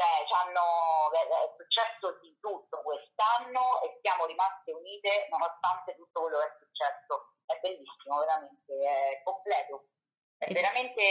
cioè, 0.03 1.43
è 1.43 1.55
successo 1.57 2.19
di 2.21 2.37
tutto 2.41 2.83
quest'anno 2.83 3.83
e 3.83 3.99
siamo 4.01 4.27
rimaste 4.27 4.73
unite 4.73 5.29
nonostante 5.31 5.95
tutto 5.97 6.23
quello 6.23 6.39
che 6.39 6.47
è 6.47 6.57
successo. 6.59 7.35
È 7.47 7.59
bellissimo, 7.61 8.19
veramente, 8.19 8.73
è 8.73 9.23
completo. 9.23 9.89
È 10.37 10.51
E- 10.51 10.55
veramente, 10.55 11.03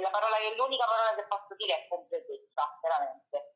la 0.00 0.10
parola, 0.10 0.36
l'unica 0.56 0.86
parola 0.86 1.14
che 1.14 1.26
posso 1.26 1.54
dire 1.56 1.84
è 1.84 1.88
completezza, 1.88 2.78
veramente. 2.82 3.54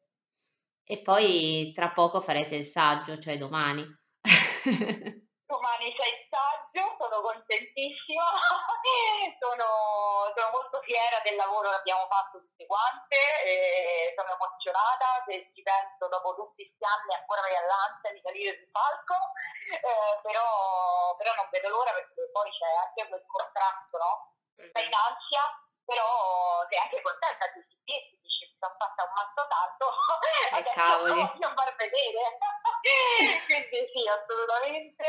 E 0.84 1.00
poi 1.00 1.72
tra 1.74 1.90
poco 1.90 2.20
farete 2.20 2.56
il 2.56 2.64
saggio, 2.64 3.18
cioè 3.18 3.36
domani. 3.36 3.82
Domani 5.46 5.92
c'è 5.92 6.06
il 6.08 6.23
saggio, 6.23 6.23
sono 7.14 7.22
contentissima, 7.22 8.26
sono, 9.38 9.68
sono, 10.34 10.50
molto 10.50 10.82
fiera 10.82 11.22
del 11.22 11.36
lavoro 11.36 11.70
che 11.70 11.76
abbiamo 11.76 12.06
fatto 12.10 12.42
tutte 12.42 12.66
quante, 12.66 13.16
sono 14.18 14.34
emozionata, 14.34 15.22
se 15.26 15.50
ci 15.54 15.62
penso 15.62 16.08
dopo 16.10 16.34
tutti 16.34 16.66
questi 16.66 16.82
anni 16.82 17.14
ancora 17.14 17.40
vai 17.42 17.54
all'ansia 17.54 18.10
di 18.10 18.20
salire 18.22 18.58
sul 18.58 18.70
palco, 18.74 19.14
eh, 19.70 20.18
però, 20.22 21.14
però, 21.14 21.34
non 21.38 21.48
vedo 21.50 21.68
l'ora 21.68 21.92
perché 21.92 22.30
poi 22.32 22.50
c'è 22.50 22.70
anche 22.82 23.06
quel 23.06 23.24
contrasto, 23.26 23.94
no? 23.98 24.12
Sei 24.58 24.86
in 24.86 24.94
ansia, 24.94 25.44
però 25.86 26.66
sei 26.68 26.78
anche 26.78 27.02
contenta 27.02 27.46
di 27.54 27.62
ti 27.84 28.18
dici 28.18 28.23
mi 28.54 28.60
sono 28.60 28.74
fatta 28.78 29.02
un 29.02 29.12
mazzo 29.18 29.42
tanto, 29.50 29.84
Eh, 29.90 30.54
adesso 30.62 30.78
cavoli. 30.78 31.10
voglio 31.26 31.50
far 31.54 31.74
vedere. 31.74 32.22
Quindi 33.50 33.78
sì, 33.90 34.02
assolutamente. 34.06 35.04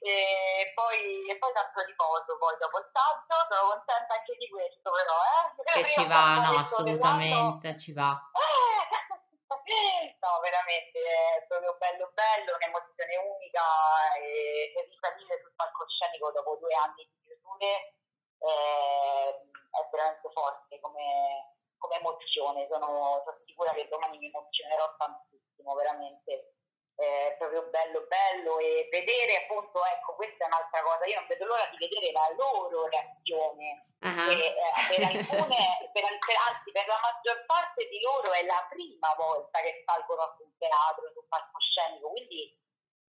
E 0.00 0.72
poi, 0.74 1.28
e 1.28 1.36
poi 1.36 1.52
tanto 1.52 1.80
riposo 1.84 2.38
poi 2.38 2.56
dopo 2.58 2.78
il 2.78 2.88
saggio, 2.92 3.36
sono 3.52 3.76
contenta 3.76 4.14
anche 4.14 4.34
di 4.36 4.48
questo 4.48 4.88
però, 4.90 5.16
eh? 5.20 5.82
Che 5.82 5.88
ci 5.88 6.04
va, 6.06 6.40
no, 6.40 6.58
assolutamente 6.58 7.76
ci 7.78 7.92
va. 7.92 8.16
No, 9.68 10.40
veramente 10.40 10.98
è 10.98 11.44
proprio 11.46 11.76
bello 11.76 12.10
bello, 12.14 12.56
un'emozione 12.56 13.16
unica 13.16 14.14
e 14.16 14.72
e 14.74 14.88
risalire 14.88 15.40
sul 15.40 15.52
palcoscenico 15.54 16.32
dopo 16.32 16.56
due 16.56 16.72
anni 16.74 17.04
di 17.04 17.20
chiusure 17.22 17.92
eh, 18.40 19.28
è 19.28 19.88
veramente 19.92 20.28
forte 20.32 20.80
come, 20.80 21.57
come 21.78 21.96
emozione, 21.96 22.66
sono, 22.70 23.22
sono 23.24 23.38
sicura 23.46 23.72
che 23.72 23.88
domani 23.88 24.18
mi 24.18 24.26
emozionerò 24.26 24.94
tantissimo, 24.96 25.74
veramente 25.74 26.54
è 26.98 27.36
proprio 27.38 27.62
bello 27.70 28.06
bello 28.08 28.58
e 28.58 28.88
vedere 28.90 29.44
appunto, 29.44 29.84
ecco 29.84 30.14
questa 30.16 30.44
è 30.44 30.46
un'altra 30.48 30.82
cosa, 30.82 31.06
io 31.06 31.14
non 31.14 31.28
vedo 31.28 31.46
l'ora 31.46 31.66
di 31.70 31.78
vedere 31.78 32.10
la 32.10 32.28
loro 32.36 32.88
reazione, 32.88 33.86
Ah. 34.00 34.30
che 34.30 34.54
eh, 34.54 34.72
per 34.94 35.02
alcune, 35.02 35.58
per, 35.92 36.02
per, 36.06 36.36
anzi 36.46 36.70
per 36.70 36.86
la 36.86 37.00
maggior 37.02 37.44
parte 37.46 37.88
di 37.88 37.98
loro 38.00 38.30
è 38.30 38.44
la 38.44 38.64
prima 38.70 39.12
volta 39.18 39.58
che 39.58 39.82
salgono 39.84 40.34
su 40.36 40.44
un 40.44 40.56
teatro, 40.56 41.10
su 41.10 41.18
un 41.18 41.26
palcoscenico, 41.26 42.10
quindi 42.10 42.54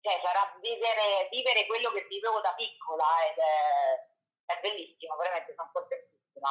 cioè 0.00 0.18
sarà 0.24 0.48
vivere, 0.60 1.28
vivere 1.30 1.66
quello 1.66 1.90
che 1.90 2.06
vivevo 2.08 2.40
da 2.40 2.54
piccola 2.54 3.04
ed 3.28 3.36
è, 3.36 4.56
è 4.56 4.60
bellissimo, 4.60 5.16
veramente 5.16 5.52
sono 5.54 5.68
contentissima. 5.74 6.48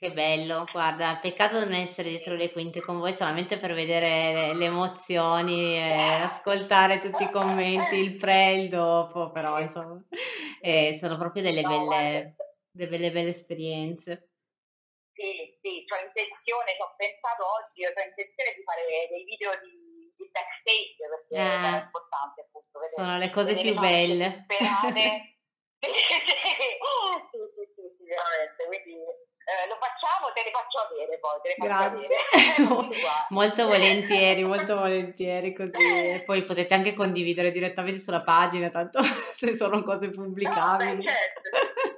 Che 0.00 0.12
bello, 0.12 0.64
guarda, 0.72 1.18
peccato 1.20 1.60
non 1.60 1.74
essere 1.74 2.08
dietro 2.08 2.34
le 2.34 2.50
quinte 2.52 2.80
con 2.80 2.98
voi 3.00 3.12
solamente 3.12 3.58
per 3.58 3.74
vedere 3.74 4.32
le, 4.32 4.54
le 4.54 4.64
emozioni 4.64 5.76
e 5.76 5.92
ascoltare 6.22 6.98
tutti 6.98 7.24
i 7.24 7.30
commenti, 7.30 7.96
il 7.96 8.16
pre 8.16 8.46
e 8.46 8.62
il 8.62 8.68
dopo, 8.70 9.30
però 9.30 9.60
insomma, 9.60 10.02
eh, 10.62 10.96
sono 10.98 11.18
proprio 11.18 11.42
delle 11.42 11.60
No, 11.60 11.68
belle, 11.68 12.34
delle 12.70 13.10
belle 13.10 13.28
esperienze. 13.28 14.30
sì, 15.12 15.58
sì, 15.60 15.84
ho 15.84 16.00
intenzione, 16.00 16.72
ci 16.72 16.80
ho 16.80 16.94
pensato 16.96 17.44
oggi, 17.44 17.84
ho 17.84 17.92
intenzione 17.92 18.56
di 18.56 18.62
fare 18.64 19.04
dei 19.12 19.24
video 19.28 19.52
di, 19.60 20.08
di 20.16 20.30
backstage 20.32 20.96
perché 21.12 21.36
Eh, 21.36 21.76
importante 21.76 22.40
appunto 22.40 22.80
sono 22.96 23.20
vedere, 23.20 23.20
le 23.20 23.30
cose 23.36 23.52
più 23.54 23.74
belle. 23.76 24.46
sì, 25.84 27.36
sì, 27.52 27.64
sì, 27.76 27.84
sì, 28.00 28.04
veramente, 28.08 28.64
quindi 28.64 28.96
eh, 29.50 29.66
lo 29.66 29.76
facciamo, 29.80 30.30
te 30.32 30.42
le 30.44 30.50
faccio 30.50 30.78
avere 30.78 31.18
poi, 31.18 31.40
te 31.42 31.48
le 31.48 31.54
faccio 31.58 31.66
Grazie, 31.66 32.06
avere, 32.06 32.94
ti 32.94 33.00
molto 33.34 33.66
volentieri, 33.66 34.44
molto 34.44 34.76
volentieri, 34.76 35.52
così. 35.52 36.22
Poi 36.24 36.42
potete 36.42 36.74
anche 36.74 36.94
condividere 36.94 37.50
direttamente 37.50 37.98
sulla 37.98 38.22
pagina, 38.22 38.70
tanto 38.70 39.00
se 39.34 39.54
sono 39.56 39.82
cose 39.82 40.06
No, 40.06 40.12
beh, 40.12 40.18
pubblicabili. 40.22 41.02
certo. 41.02 41.40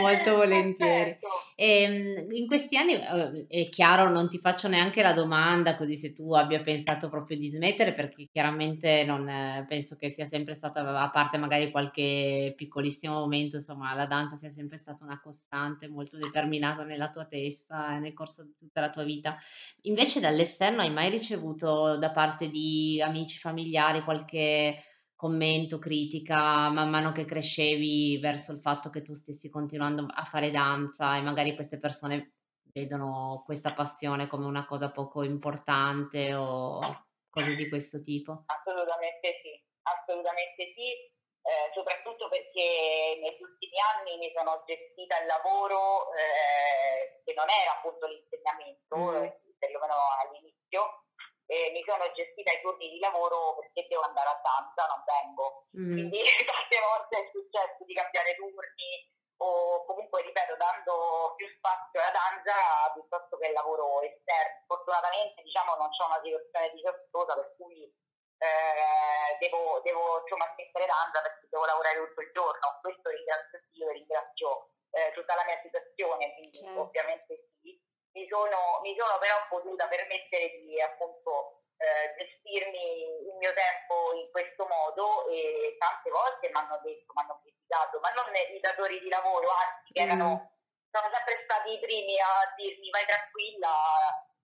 Molto 0.00 0.30
Eh, 0.30 0.34
volentieri. 0.36 1.14
certo. 1.14 1.28
Ehm, 1.56 2.26
in 2.30 2.46
questi 2.46 2.76
anni, 2.76 2.94
uhm, 2.94 3.46
è 3.48 3.68
chiaro, 3.68 4.08
non 4.08 4.28
ti 4.28 4.38
faccio 4.38 4.68
neanche 4.68 5.02
la 5.02 5.12
domanda, 5.12 5.76
così 5.76 5.94
se 5.96 6.12
tu 6.12 6.32
abbia 6.32 6.60
pensato 6.62 7.08
proprio 7.10 7.36
di 7.36 7.48
smettere, 7.48 7.92
perché 7.94 8.28
chiaramente 8.30 9.04
non 9.04 9.28
eh, 9.28 9.66
penso 9.68 9.96
che 9.96 10.08
sia 10.08 10.24
sempre 10.24 10.54
stata 10.54 10.80
a 10.80 11.10
parte 11.10 11.36
magari 11.38 11.70
qualche 11.70 12.54
piccolissimo 12.56 13.14
momento, 13.14 13.56
insomma, 13.56 13.94
la 13.94 14.06
danza 14.06 14.36
sia 14.36 14.50
sempre 14.50 14.78
stata 14.78 15.04
una 15.04 15.20
costante 15.20 15.88
molto 15.88 16.16
determinata 16.16 16.84
nella 16.84 17.10
tua 17.10 17.26
testa 17.26 17.96
e 17.96 17.98
nel 17.98 18.12
corso 18.14 18.42
di 18.42 18.54
tutta 18.58 18.80
la 18.80 18.90
tua 18.90 19.04
vita. 19.04 19.36
Invece 19.82 20.20
dall'esterno 20.20 20.80
hai 20.82 20.90
mai 20.90 21.10
ricevuto 21.10 21.98
da 21.98 22.10
parte 22.10 22.48
di 22.48 23.00
amici, 23.02 23.38
familiari 23.38 24.02
qualche 24.02 24.82
commento, 25.20 25.78
critica, 25.78 26.70
man 26.70 26.88
mano 26.88 27.12
che 27.12 27.26
crescevi 27.26 28.16
verso 28.16 28.52
il 28.52 28.60
fatto 28.62 28.88
che 28.88 29.02
tu 29.02 29.12
stessi 29.12 29.50
continuando 29.50 30.08
a 30.08 30.24
fare 30.24 30.50
danza 30.50 31.14
e 31.14 31.20
magari 31.20 31.54
queste 31.54 31.76
persone 31.76 32.36
vedono 32.72 33.42
questa 33.44 33.74
passione 33.74 34.28
come 34.28 34.46
una 34.46 34.64
cosa 34.64 34.90
poco 34.90 35.22
importante 35.22 36.32
o 36.32 36.80
cose 37.28 37.54
di 37.54 37.68
questo 37.68 38.00
tipo? 38.00 38.44
Assolutamente 38.46 39.44
sì, 39.44 39.52
assolutamente 39.82 40.72
sì, 40.72 40.88
eh, 40.88 41.68
soprattutto 41.74 42.30
perché 42.30 43.20
negli 43.20 43.44
ultimi 43.44 43.76
anni 43.76 44.16
mi 44.16 44.32
sono 44.34 44.64
gestita 44.64 45.20
il 45.20 45.26
lavoro 45.28 46.16
eh, 46.16 47.20
che 47.28 47.34
non 47.36 47.44
era 47.44 47.76
appunto 47.76 48.08
l'insegnamento, 48.08 48.96
Mh. 48.96 49.20
eh, 49.20 49.40
perlomeno 49.58 50.00
all'inizio, 50.24 51.09
e 51.50 51.74
mi 51.74 51.82
sono 51.82 52.06
gestita 52.14 52.54
i 52.54 52.62
turni 52.62 52.94
di 52.94 53.00
lavoro 53.02 53.58
perché 53.58 53.90
devo 53.90 54.06
andare 54.06 54.30
a 54.30 54.38
danza, 54.38 54.86
non 54.86 55.02
vengo. 55.02 55.66
Mh. 55.74 55.92
Quindi 55.98 56.22
tante 56.46 56.78
volte 56.78 57.14
è 57.18 57.30
successo 57.34 57.82
di 57.82 57.94
cambiare 57.94 58.38
turni 58.38 59.10
o 59.42 59.82
comunque, 59.84 60.22
ripeto, 60.22 60.54
dando 60.54 61.34
più 61.34 61.50
spazio 61.58 61.98
alla 61.98 62.14
danza 62.14 62.54
piuttosto 62.94 63.34
che 63.38 63.50
al 63.50 63.58
lavoro 63.58 63.98
esterno. 64.06 64.62
Fortunatamente 64.70 65.42
diciamo 65.42 65.74
non 65.74 65.90
c'è 65.90 66.04
una 66.06 66.22
situazione 66.22 66.70
disastrosa 66.70 67.34
per 67.34 67.54
cui 67.58 67.82
eh, 67.82 69.34
devo, 69.42 69.82
devo 69.82 70.22
insomma 70.22 70.46
smettere 70.54 70.86
danza 70.86 71.18
perché 71.18 71.50
devo 71.50 71.66
lavorare 71.66 71.98
tutto 71.98 72.20
il 72.22 72.30
giorno. 72.30 72.78
Questo 72.78 73.10
ringrazio 73.10 73.58
Dio 73.74 73.90
e 73.90 73.98
ringrazio 73.98 74.70
eh, 74.94 75.10
tutta 75.18 75.34
la 75.34 75.42
mia 75.50 75.58
situazione, 75.66 76.30
quindi 76.38 76.62
Certo. 76.62 76.78
ovviamente 76.78 77.50
sì. 77.58 77.74
Mi 78.12 78.26
sono, 78.28 78.80
mi 78.82 78.96
sono 78.98 79.18
però 79.18 79.36
potuta 79.48 79.86
permettere 79.86 80.50
di 80.58 80.80
appunto 80.80 81.62
eh, 81.78 82.14
gestirmi 82.18 83.28
il 83.30 83.34
mio 83.38 83.52
tempo 83.54 84.12
in 84.18 84.30
questo 84.30 84.66
modo 84.66 85.28
e 85.28 85.76
tante 85.78 86.10
volte 86.10 86.48
mi 86.48 86.58
hanno 86.58 86.80
detto, 86.82 87.12
mi 87.14 87.22
hanno 87.22 87.38
criticato, 87.40 88.00
ma 88.00 88.10
non 88.10 88.26
i 88.34 88.60
datori 88.60 88.98
di 88.98 89.08
lavoro, 89.08 89.48
anzi 89.48 89.92
che 89.92 90.02
erano, 90.02 90.58
sono 90.90 91.08
sempre 91.14 91.40
stati 91.46 91.72
i 91.72 91.78
primi 91.78 92.18
a 92.18 92.52
dirmi 92.56 92.90
vai 92.90 93.06
tranquilla, 93.06 93.74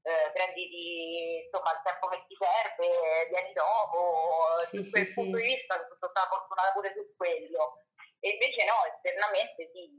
eh, 0.02 0.30
prenditi 0.32 1.42
insomma 1.44 1.72
il 1.74 1.82
tempo 1.82 2.06
che 2.06 2.24
ti 2.28 2.36
serve, 2.38 3.26
vieni 3.28 3.52
dopo, 3.52 4.62
Sì, 4.62 4.76
su 4.78 4.82
sì, 4.84 4.90
quel 4.90 5.12
punto 5.12 5.36
sì. 5.38 5.42
di 5.42 5.54
vista 5.54 5.74
sono 5.74 5.96
stata 5.98 6.28
fortunata 6.30 6.72
pure 6.72 6.92
su 6.94 7.02
quello. 7.16 7.82
E 8.20 8.30
invece 8.30 8.64
no, 8.64 8.78
esternamente 8.94 9.70
sì, 9.74 9.90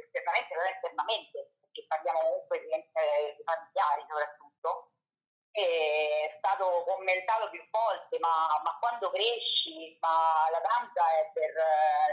esternamente 0.00 0.54
non 0.54 0.66
esternamente, 0.66 1.52
perché 1.60 1.84
parliamo 1.86 2.20
comunque 2.20 2.60
di, 2.60 2.70
eh, 2.70 3.34
di 3.36 3.42
familiari 3.44 4.04
soprattutto, 4.08 4.90
è 5.54 6.34
stato 6.38 6.82
commentato 6.82 7.48
più 7.50 7.62
volte, 7.70 8.18
ma, 8.18 8.60
ma 8.64 8.76
quando 8.80 9.10
cresci, 9.10 9.96
ma 10.00 10.50
la 10.50 10.58
danza 10.58 11.02
è 11.14 11.30
per, 11.32 11.54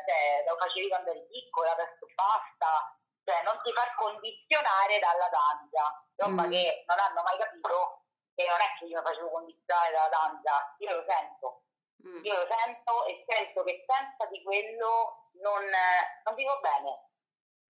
cioè, 0.06 0.46
lo 0.48 0.56
facevi 0.58 0.88
quando 0.90 1.10
eri 1.10 1.26
piccola, 1.26 1.72
adesso 1.72 2.06
basta, 2.14 2.96
cioè 3.26 3.42
non 3.42 3.60
ti 3.64 3.74
far 3.74 3.96
condizionare 3.96 5.00
dalla 5.00 5.28
danza, 5.30 6.06
roba 6.18 6.46
Mh. 6.46 6.52
che 6.52 6.84
non 6.86 7.00
hanno 7.00 7.22
mai 7.24 7.38
capito 7.40 8.06
che 8.36 8.46
non 8.46 8.62
è 8.62 8.78
che 8.78 8.86
io 8.86 9.00
mi 9.02 9.06
facevo 9.06 9.30
condizionare 9.30 9.92
dalla 9.92 10.10
danza, 10.10 10.76
io 10.78 10.96
lo 10.96 11.06
sento, 11.08 11.64
Mh. 12.04 12.22
io 12.24 12.34
lo 12.34 12.46
sento 12.46 13.06
e 13.06 13.26
sento 13.28 13.64
che 13.64 13.86
senza 13.90 14.26
di 14.30 14.44
quello 14.44 15.30
non, 15.42 15.66
non 15.66 16.36
vivo 16.36 16.60
bene. 16.62 17.10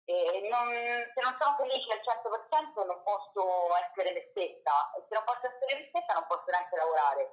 E 0.06 0.48
non, 0.52 0.68
se 0.68 1.22
non 1.22 1.38
sono 1.40 1.56
felice 1.56 1.94
al 1.94 2.04
100% 2.04 2.86
non 2.86 3.02
posso 3.04 3.72
essere 3.78 4.12
me 4.12 4.28
stessa 4.32 4.92
e 4.98 5.06
se 5.08 5.16
non 5.16 5.24
posso 5.24 5.48
essere 5.48 5.80
me 5.80 5.88
stessa 5.88 6.14
non 6.14 6.28
posso 6.28 6.44
neanche 6.52 6.76
lavorare. 6.76 7.24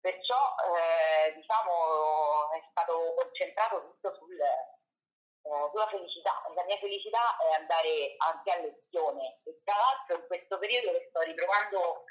Perciò 0.00 0.34
eh, 0.66 1.32
diciamo 1.34 2.50
è 2.58 2.62
stato 2.70 3.14
concentrato 3.14 3.86
tutto 3.86 4.14
sul, 4.18 4.34
eh, 4.34 5.70
sulla 5.70 5.86
felicità. 5.86 6.42
La 6.54 6.64
mia 6.64 6.78
felicità 6.78 7.36
è 7.38 7.52
andare 7.54 8.14
anche 8.18 8.50
a 8.50 8.60
lezione 8.60 9.38
e 9.44 9.62
tra 9.62 9.76
l'altro 9.78 10.16
in 10.18 10.26
questo 10.26 10.58
periodo 10.58 10.90
che 10.98 11.06
sto 11.08 11.20
riprovando 11.20 12.02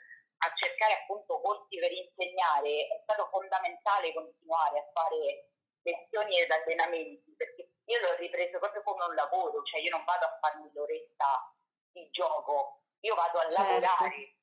a 0.43 0.53
cercare 0.55 1.03
appunto 1.03 1.41
corsi 1.41 1.77
per 1.77 1.91
insegnare 1.91 2.87
è 2.87 2.99
stato 3.03 3.27
fondamentale 3.29 4.13
continuare 4.13 4.79
a 4.79 4.89
fare 4.93 5.51
lezioni 5.83 6.39
ed 6.39 6.49
allenamenti 6.49 7.33
perché 7.35 7.70
io 7.91 7.99
l'ho 7.99 8.15
ripreso 8.15 8.57
proprio 8.59 8.81
come 8.83 9.03
un 9.03 9.15
lavoro, 9.15 9.61
cioè 9.63 9.81
io 9.81 9.89
non 9.91 10.05
vado 10.05 10.25
a 10.25 10.37
farmi 10.39 10.71
l'oretta 10.73 11.51
di 11.91 12.09
gioco, 12.11 12.83
io 13.01 13.15
vado 13.15 13.39
a 13.39 13.49
Certo. 13.49 13.61
lavorare. 13.61 14.37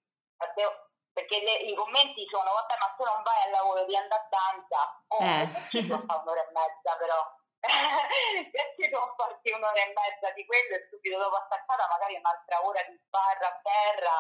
Perché 1.19 1.41
le, 1.43 1.55
i 1.67 1.75
commenti 1.75 2.25
sono, 2.31 2.53
vabbè, 2.53 2.77
ma 2.79 2.95
tu 2.95 3.03
non 3.03 3.23
vai 3.25 3.43
al 3.43 3.51
lavoro, 3.51 3.81
devi 3.81 3.97
andare 3.97 4.23
a 4.23 4.29
danza. 4.31 4.81
Eh, 5.09 5.43
Eh. 5.43 5.51
perché 5.51 5.83
devo 5.83 6.05
fare 6.07 6.21
un'ora 6.21 6.47
e 6.47 6.51
mezza 6.53 6.97
però? 6.97 7.21
perché 8.55 8.89
devo 8.89 9.15
farti 9.17 9.51
un'ora 9.51 9.75
e 9.83 9.93
mezza 9.97 10.31
di 10.31 10.47
quello 10.47 10.77
e 10.77 10.87
subito 10.89 11.19
dopo 11.19 11.35
attaccata 11.37 11.89
magari 11.89 12.15
un'altra 12.15 12.63
ora 12.65 12.83
di 12.85 12.95
sbarra 13.03 13.49
a 13.49 13.61
terra? 13.63 14.17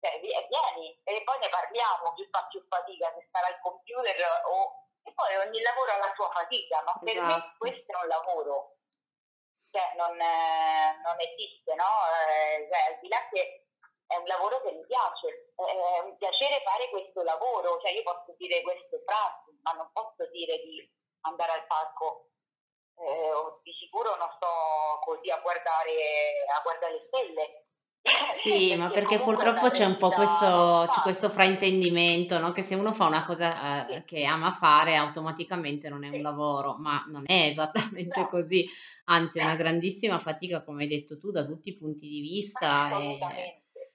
Cioè, 0.00 0.20
vi- 0.20 0.36
vieni 0.52 1.00
e 1.04 1.24
poi 1.24 1.38
ne 1.38 1.48
parliamo, 1.48 2.12
chi 2.12 2.28
fa 2.30 2.44
più 2.50 2.60
fatica, 2.68 3.10
se 3.16 3.24
stare 3.28 3.46
al 3.46 3.60
computer 3.60 4.42
o... 4.44 4.83
E 5.04 5.12
poi 5.12 5.36
ogni 5.36 5.60
lavoro 5.60 5.92
ha 5.92 5.96
la 5.98 6.12
sua 6.14 6.30
fatica, 6.30 6.82
ma 6.82 6.98
per 7.02 7.20
me 7.20 7.36
Esatto. 7.36 7.54
questo 7.58 7.92
è 7.92 8.02
un 8.02 8.08
lavoro 8.08 8.74
cioè 9.74 9.92
non, 9.96 10.14
eh, 10.20 11.00
non 11.02 11.18
esiste, 11.18 11.74
no? 11.74 11.90
Eh, 12.30 12.68
cioè, 12.70 12.94
al 12.94 12.98
di 13.00 13.08
là 13.08 13.18
che 13.28 13.66
è 14.06 14.14
un 14.16 14.26
lavoro 14.26 14.62
che 14.62 14.70
mi 14.70 14.86
piace, 14.86 15.50
è 15.56 15.98
un 15.98 16.16
piacere 16.16 16.62
fare 16.62 16.88
questo 16.90 17.22
lavoro, 17.24 17.80
cioè 17.80 17.90
io 17.90 18.04
posso 18.04 18.36
dire 18.38 18.62
queste 18.62 19.02
frasi, 19.04 19.58
ma 19.62 19.72
non 19.72 19.90
posso 19.92 20.30
dire 20.30 20.62
di 20.62 20.78
andare 21.22 21.52
al 21.52 21.66
parco, 21.66 22.30
eh, 22.98 23.58
di 23.64 23.72
sicuro 23.72 24.14
non 24.14 24.30
sto 24.36 25.00
così 25.04 25.28
a 25.30 25.38
guardare, 25.38 26.46
a 26.46 26.60
guardare 26.62 26.92
le 26.92 27.04
stelle. 27.08 27.63
Sì, 28.42 28.74
ma 28.76 28.90
perché 28.90 29.18
purtroppo 29.20 29.70
c'è 29.70 29.84
un 29.84 29.96
po' 29.96 30.10
questo, 30.10 30.88
c'è 30.92 31.00
questo 31.00 31.30
fraintendimento, 31.30 32.38
no? 32.38 32.52
Che 32.52 32.62
se 32.62 32.74
uno 32.74 32.92
fa 32.92 33.06
una 33.06 33.24
cosa 33.24 33.88
eh, 33.88 34.04
che 34.04 34.24
ama 34.24 34.52
fare, 34.52 34.96
automaticamente 34.96 35.88
non 35.88 36.04
è 36.04 36.10
un 36.10 36.20
lavoro, 36.20 36.76
ma 36.78 37.04
non 37.08 37.22
è 37.26 37.46
esattamente 37.48 38.20
No. 38.20 38.28
così, 38.28 38.66
anzi 39.04 39.38
è 39.38 39.42
una 39.42 39.56
grandissima 39.56 40.18
fatica, 40.18 40.62
come 40.62 40.82
hai 40.82 40.88
detto 40.88 41.16
tu, 41.16 41.30
da 41.30 41.44
tutti 41.44 41.70
i 41.70 41.76
punti 41.76 42.06
di 42.08 42.20
vista, 42.20 42.98
e 43.00 43.18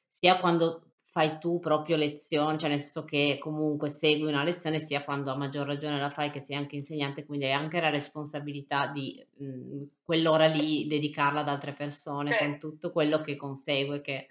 sia 0.07 0.39
quando 0.39 0.88
fai 1.19 1.37
tu 1.39 1.59
proprio 1.59 1.97
lezione, 1.97 2.57
cioè 2.57 2.69
nel 2.69 2.79
senso 2.79 3.03
che 3.03 3.37
comunque 3.41 3.89
segui 3.89 4.27
una 4.29 4.43
lezione, 4.43 4.79
sia 4.79 5.03
quando 5.03 5.31
a 5.31 5.35
maggior 5.37 5.67
ragione 5.67 5.99
la 5.99 6.09
fai 6.09 6.29
che 6.31 6.39
sei 6.39 6.55
anche 6.55 6.75
insegnante, 6.77 7.25
quindi 7.25 7.45
hai 7.45 7.51
anche 7.53 7.81
la 7.81 7.89
responsabilità 7.89 8.87
di 8.87 9.21
mh, 9.37 9.83
quell'ora 10.03 10.45
lì 10.47 10.87
dedicarla 10.87 11.41
ad 11.41 11.49
altre 11.49 11.73
persone 11.73 12.35
con 12.35 12.57
Certo. 12.57 12.59
tutto 12.59 12.91
quello 12.91 13.19
che 13.21 13.35
consegue, 13.35 13.99
che 14.01 14.27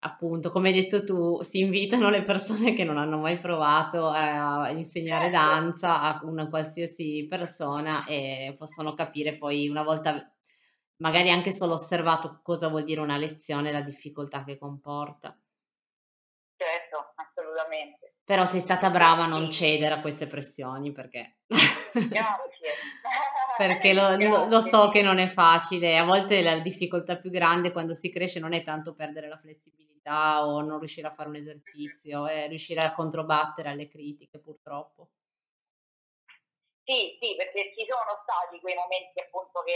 appunto, 0.00 0.50
come 0.50 0.68
hai 0.70 0.74
detto 0.74 1.04
tu, 1.04 1.42
si 1.42 1.60
invitano 1.60 2.10
le 2.10 2.22
persone 2.24 2.74
che 2.74 2.84
non 2.84 2.98
hanno 2.98 3.18
mai 3.18 3.38
provato 3.38 4.06
a 4.08 4.70
insegnare 4.70 5.30
Certo. 5.30 5.30
danza 5.30 6.00
a 6.02 6.20
una 6.24 6.48
qualsiasi 6.48 7.26
persona 7.28 8.04
e 8.06 8.54
possono 8.58 8.94
capire 8.94 9.36
poi 9.36 9.68
una 9.68 9.82
volta 9.84 10.30
magari 10.98 11.30
anche 11.30 11.52
solo 11.52 11.74
osservato 11.74 12.40
cosa 12.42 12.68
vuol 12.68 12.84
dire 12.84 13.00
una 13.00 13.16
lezione, 13.16 13.72
la 13.72 13.82
difficoltà 13.82 14.44
che 14.44 14.58
comporta. 14.58 15.36
Certo, 16.86 17.12
assolutamente. 17.16 18.14
Però 18.24 18.44
sei 18.44 18.60
stata 18.60 18.90
brava 18.90 19.24
a 19.24 19.28
non 19.28 19.50
cedere 19.50 19.94
a 19.94 20.00
queste 20.00 20.26
pressioni 20.26 20.92
perché 20.92 21.38
Grazie. 21.46 22.72
perché 23.56 23.92
lo 23.92 24.46
lo 24.48 24.60
so 24.60 24.88
che 24.88 25.02
non 25.02 25.18
è 25.18 25.28
facile. 25.28 25.98
A 25.98 26.04
volte 26.04 26.42
la 26.42 26.58
difficoltà 26.60 27.16
più 27.16 27.30
grande 27.30 27.72
quando 27.72 27.94
si 27.94 28.10
cresce 28.10 28.40
non 28.40 28.52
è 28.52 28.62
tanto 28.62 28.94
perdere 28.94 29.28
la 29.28 29.38
flessibilità 29.38 30.46
o 30.46 30.60
non 30.60 30.78
riuscire 30.78 31.08
a 31.08 31.14
fare 31.14 31.28
un 31.28 31.36
esercizio, 31.36 32.26
è 32.26 32.48
riuscire 32.48 32.82
a 32.82 32.92
controbattere 32.92 33.70
alle 33.70 33.88
critiche 33.88 34.38
purtroppo. 34.38 35.10
Sì, 36.86 37.18
sì, 37.20 37.34
perché 37.34 37.74
ci 37.74 37.82
sono 37.90 38.22
stati 38.22 38.60
quei 38.60 38.78
momenti 38.78 39.18
appunto 39.18 39.60
che 39.66 39.74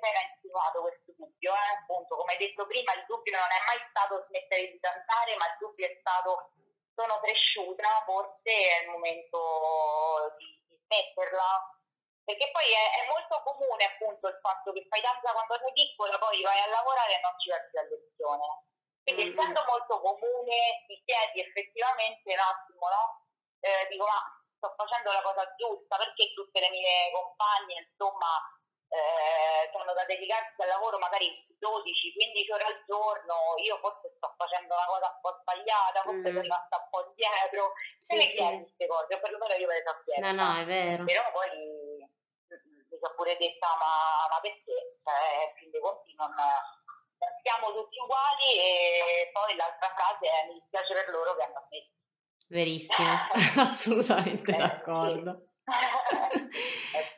s'era 0.00 0.20
insinuato 0.32 0.80
questo 0.80 1.12
dubbio, 1.12 1.52
eh, 1.52 1.72
appunto 1.76 2.16
come 2.16 2.32
hai 2.32 2.38
detto 2.38 2.64
prima 2.66 2.94
il 2.96 3.04
dubbio 3.04 3.36
non 3.36 3.52
è 3.52 3.60
mai 3.68 3.76
stato 3.92 4.24
smettere 4.28 4.72
di 4.72 4.78
danzare, 4.80 5.36
ma 5.36 5.44
il 5.44 5.56
dubbio 5.60 5.84
è 5.84 5.96
stato 6.00 6.56
sono 6.96 7.20
cresciuta, 7.20 8.02
forse 8.08 8.48
è 8.48 8.82
il 8.82 8.88
momento 8.90 10.34
di, 10.40 10.48
di 10.66 10.76
smetterla. 10.88 11.76
Perché 12.24 12.50
poi 12.50 12.64
è, 12.64 12.84
è 13.04 13.08
molto 13.12 13.40
comune 13.44 13.84
appunto 13.84 14.28
il 14.28 14.38
fatto 14.40 14.72
che 14.72 14.86
fai 14.88 15.00
danza 15.00 15.32
quando 15.32 15.52
sei 15.60 15.72
piccola, 15.72 16.16
poi 16.18 16.40
vai 16.42 16.60
a 16.64 16.68
lavorare 16.72 17.12
e 17.12 17.20
non 17.20 17.36
ci 17.38 17.48
vai 17.52 17.60
più 17.68 17.78
a 17.78 17.84
lezione. 17.92 18.46
Quindi 19.04 19.24
Mh-mh. 19.24 19.32
essendo 19.36 19.64
molto 19.68 20.00
comune 20.00 20.84
ti 20.88 20.96
chiedi 21.04 21.40
effettivamente 21.44 22.32
un 22.32 22.40
attimo, 22.40 22.88
no? 22.88 23.04
Eh, 23.60 23.86
dico, 23.88 24.04
ma 24.04 24.37
sto 24.58 24.74
facendo 24.76 25.10
la 25.12 25.22
cosa 25.22 25.46
giusta, 25.56 25.96
perché 25.96 26.34
tutte 26.34 26.60
le 26.60 26.70
mie 26.70 27.10
compagne, 27.14 27.86
insomma, 27.88 28.42
eh, 28.90 29.70
hanno 29.72 29.92
da 29.94 30.04
dedicarsi 30.04 30.60
al 30.62 30.68
lavoro 30.68 30.98
magari 30.98 31.28
12-15 31.58 32.52
ore 32.52 32.64
al 32.64 32.82
giorno, 32.86 33.54
io 33.62 33.78
forse 33.78 34.12
sto 34.16 34.34
facendo 34.36 34.74
una 34.74 34.86
cosa 34.86 35.06
un 35.14 35.20
po' 35.20 35.38
sbagliata, 35.40 36.02
forse 36.02 36.22
sono 36.28 36.38
Mh. 36.38 36.42
rimasta 36.42 36.76
un 36.76 36.88
po' 36.90 37.04
indietro, 37.06 37.72
te 38.06 38.14
Sì, 38.14 38.16
le 38.16 38.26
chiedi 38.32 38.56
sì. 38.56 38.62
queste 38.64 38.86
cose, 38.86 39.14
o 39.14 39.20
perlomeno 39.20 39.54
io 39.54 39.66
me 39.66 39.74
le 39.74 39.84
sono 39.86 40.02
No, 40.18 40.32
no, 40.32 40.52
chiesta, 40.54 40.60
è 40.60 40.64
vero. 40.66 41.04
però 41.04 41.24
poi 41.32 41.50
mm, 41.54 42.00
mi 42.90 42.98
sono 42.98 43.14
pure 43.14 43.36
detta 43.36 43.68
ma, 43.78 44.26
ma 44.30 44.40
perché? 44.40 44.76
In 45.08 45.54
fin 45.56 45.70
dei 45.70 45.80
conti 45.80 46.14
non, 46.16 46.32
non 46.34 47.30
siamo 47.42 47.72
tutti 47.72 47.98
uguali 47.98 48.48
e 48.60 49.30
poi 49.32 49.56
l'altra 49.56 49.88
frase 49.94 50.28
è 50.28 50.46
mi 50.46 50.54
dispiace 50.60 50.92
per 50.94 51.08
loro 51.10 51.34
che 51.36 51.42
hanno 51.42 51.64
smesso. 51.68 51.96
Verissimo, 52.48 53.28
assolutamente 53.56 54.52
eh, 54.52 54.56
d'accordo. 54.56 55.48
eh. 55.64 56.48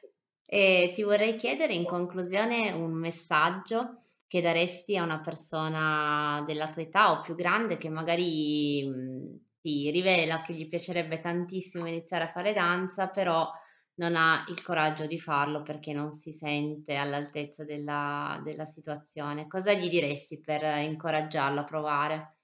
E 0.52 0.90
ti 0.94 1.02
vorrei 1.04 1.36
chiedere 1.36 1.74
in 1.74 1.84
conclusione 1.86 2.72
un 2.72 2.92
messaggio 2.92 3.98
che 4.26 4.40
daresti 4.40 4.96
a 4.96 5.04
una 5.04 5.20
persona 5.20 6.42
della 6.46 6.68
tua 6.70 6.82
età 6.82 7.12
o 7.12 7.20
più 7.22 7.34
grande 7.36 7.78
che 7.78 7.88
magari, 7.88 8.84
mhmm, 8.88 9.38
ti 9.60 9.90
rivela 9.90 10.42
che 10.42 10.52
gli 10.54 10.66
piacerebbe 10.66 11.20
tantissimo 11.20 11.86
iniziare 11.86 12.24
a 12.24 12.32
fare 12.32 12.52
danza, 12.52 13.08
però 13.08 13.48
non 13.94 14.16
ha 14.16 14.44
il 14.48 14.60
coraggio 14.62 15.06
di 15.06 15.18
farlo 15.20 15.62
perché 15.62 15.92
non 15.92 16.10
si 16.10 16.32
sente 16.32 16.96
all'altezza 16.96 17.64
della 17.64 18.40
della 18.42 18.64
situazione. 18.64 19.46
Cosa 19.46 19.72
gli 19.74 19.88
diresti 19.88 20.40
per 20.40 20.62
incoraggiarlo 20.82 21.60
a 21.60 21.64
provare? 21.64 22.39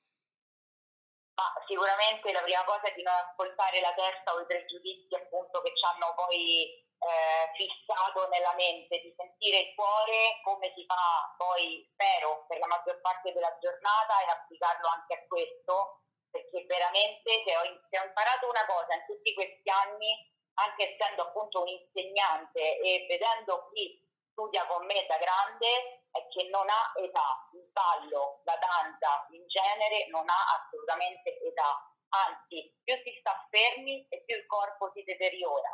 Sicuramente 1.67 2.31
la 2.33 2.43
prima 2.43 2.65
cosa 2.65 2.87
è 2.87 2.95
di 2.95 3.03
non 3.03 3.15
ascoltare 3.15 3.81
la 3.81 3.93
testa 3.95 4.35
o 4.35 4.41
i 4.41 4.47
pregiudizi 4.47 5.15
appunto 5.15 5.61
che 5.63 5.75
ci 5.75 5.85
hanno 5.85 6.15
poi 6.15 6.71
eh, 6.71 7.51
fissato 7.59 8.29
nella 8.29 8.55
mente, 8.55 9.01
di 9.01 9.13
sentire 9.17 9.59
il 9.59 9.75
cuore 9.75 10.41
come 10.43 10.73
si 10.75 10.87
fa 10.87 11.35
poi, 11.37 11.87
spero, 11.93 12.47
per 12.47 12.59
la 12.59 12.67
maggior 12.67 13.01
parte 13.01 13.33
della 13.33 13.51
giornata 13.61 14.23
e 14.23 14.31
applicarlo 14.31 14.87
anche 14.89 15.15
a 15.15 15.27
questo, 15.27 16.07
perché 16.31 16.65
veramente 16.67 17.43
se 17.45 17.57
ho, 17.57 17.63
se 17.91 17.99
ho 17.99 18.05
imparato 18.05 18.49
una 18.49 18.67
cosa 18.67 18.95
in 18.95 19.05
tutti 19.07 19.35
questi 19.35 19.69
anni, 19.69 20.15
anche 20.63 20.95
essendo 20.95 21.23
appunto 21.23 21.63
un 21.63 21.69
insegnante 21.69 22.79
e 22.79 23.07
vedendo 23.09 23.69
chi 23.73 24.06
studia 24.37 24.67
con 24.67 24.85
me 24.85 25.07
da 25.09 25.17
grande, 25.17 26.05
è 26.13 26.21
che 26.29 26.45
non 26.53 26.69
ha 26.69 26.93
età, 27.01 27.49
il 27.57 27.65
ballo, 27.73 28.41
la 28.45 28.57
danza 28.61 29.27
in 29.31 29.49
genere 29.49 30.07
non 30.09 30.29
ha 30.29 30.61
assolutamente 30.61 31.41
età, 31.41 31.73
anzi 32.11 32.71
più 32.85 32.95
si 33.03 33.17
sta 33.19 33.33
fermi 33.49 34.07
e 34.09 34.23
più 34.27 34.37
il 34.37 34.47
corpo 34.47 34.93
si 34.93 35.03
deteriora. 35.03 35.73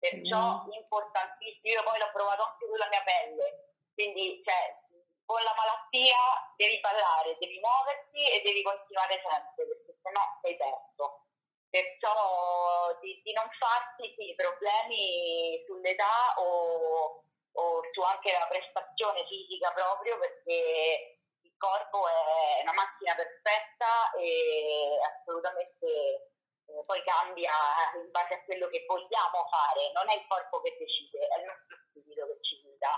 Perciò 0.00 0.64
Mh. 0.64 0.72
importantissimo, 0.72 1.74
io 1.76 1.82
poi 1.84 1.98
l'ho 1.98 2.10
provato 2.10 2.42
anche 2.42 2.64
sulla 2.64 2.88
mia 2.88 3.02
pelle, 3.02 3.76
quindi 3.92 4.42
cioè, 4.42 4.80
con 5.26 5.42
la 5.42 5.54
malattia 5.54 6.16
devi 6.56 6.80
ballare, 6.80 7.36
devi 7.38 7.60
muoverti 7.60 8.30
e 8.32 8.40
devi 8.40 8.62
continuare 8.62 9.20
sempre, 9.20 9.66
perché 9.66 9.94
sennò 10.02 10.20
sei 10.40 10.56
perso. 10.56 11.26
Perciò 11.68 12.98
di, 13.00 13.20
di 13.22 13.32
non 13.32 13.48
farsi 13.56 14.12
sì, 14.16 14.34
problemi 14.34 15.62
sull'età 15.66 16.34
o 16.38 17.22
o 17.52 17.82
su 17.92 18.00
anche 18.02 18.32
la 18.32 18.46
prestazione 18.46 19.26
fisica 19.26 19.72
proprio 19.72 20.18
perché 20.18 21.18
il 21.42 21.54
corpo 21.56 22.06
è 22.06 22.62
una 22.62 22.72
macchina 22.72 23.14
perfetta 23.14 24.12
e 24.18 24.98
assolutamente 25.02 26.30
eh, 26.70 26.84
poi 26.86 27.02
cambia 27.02 27.52
in 27.94 28.10
base 28.10 28.34
a 28.34 28.44
quello 28.44 28.68
che 28.68 28.84
vogliamo 28.86 29.46
fare, 29.50 29.90
non 29.92 30.08
è 30.10 30.14
il 30.14 30.26
corpo 30.28 30.60
che 30.60 30.76
decide, 30.78 31.26
è 31.26 31.38
il 31.40 31.46
nostro 31.46 31.76
spirito 31.88 32.26
che 32.26 32.38
ci 32.42 32.60
guida. 32.62 32.94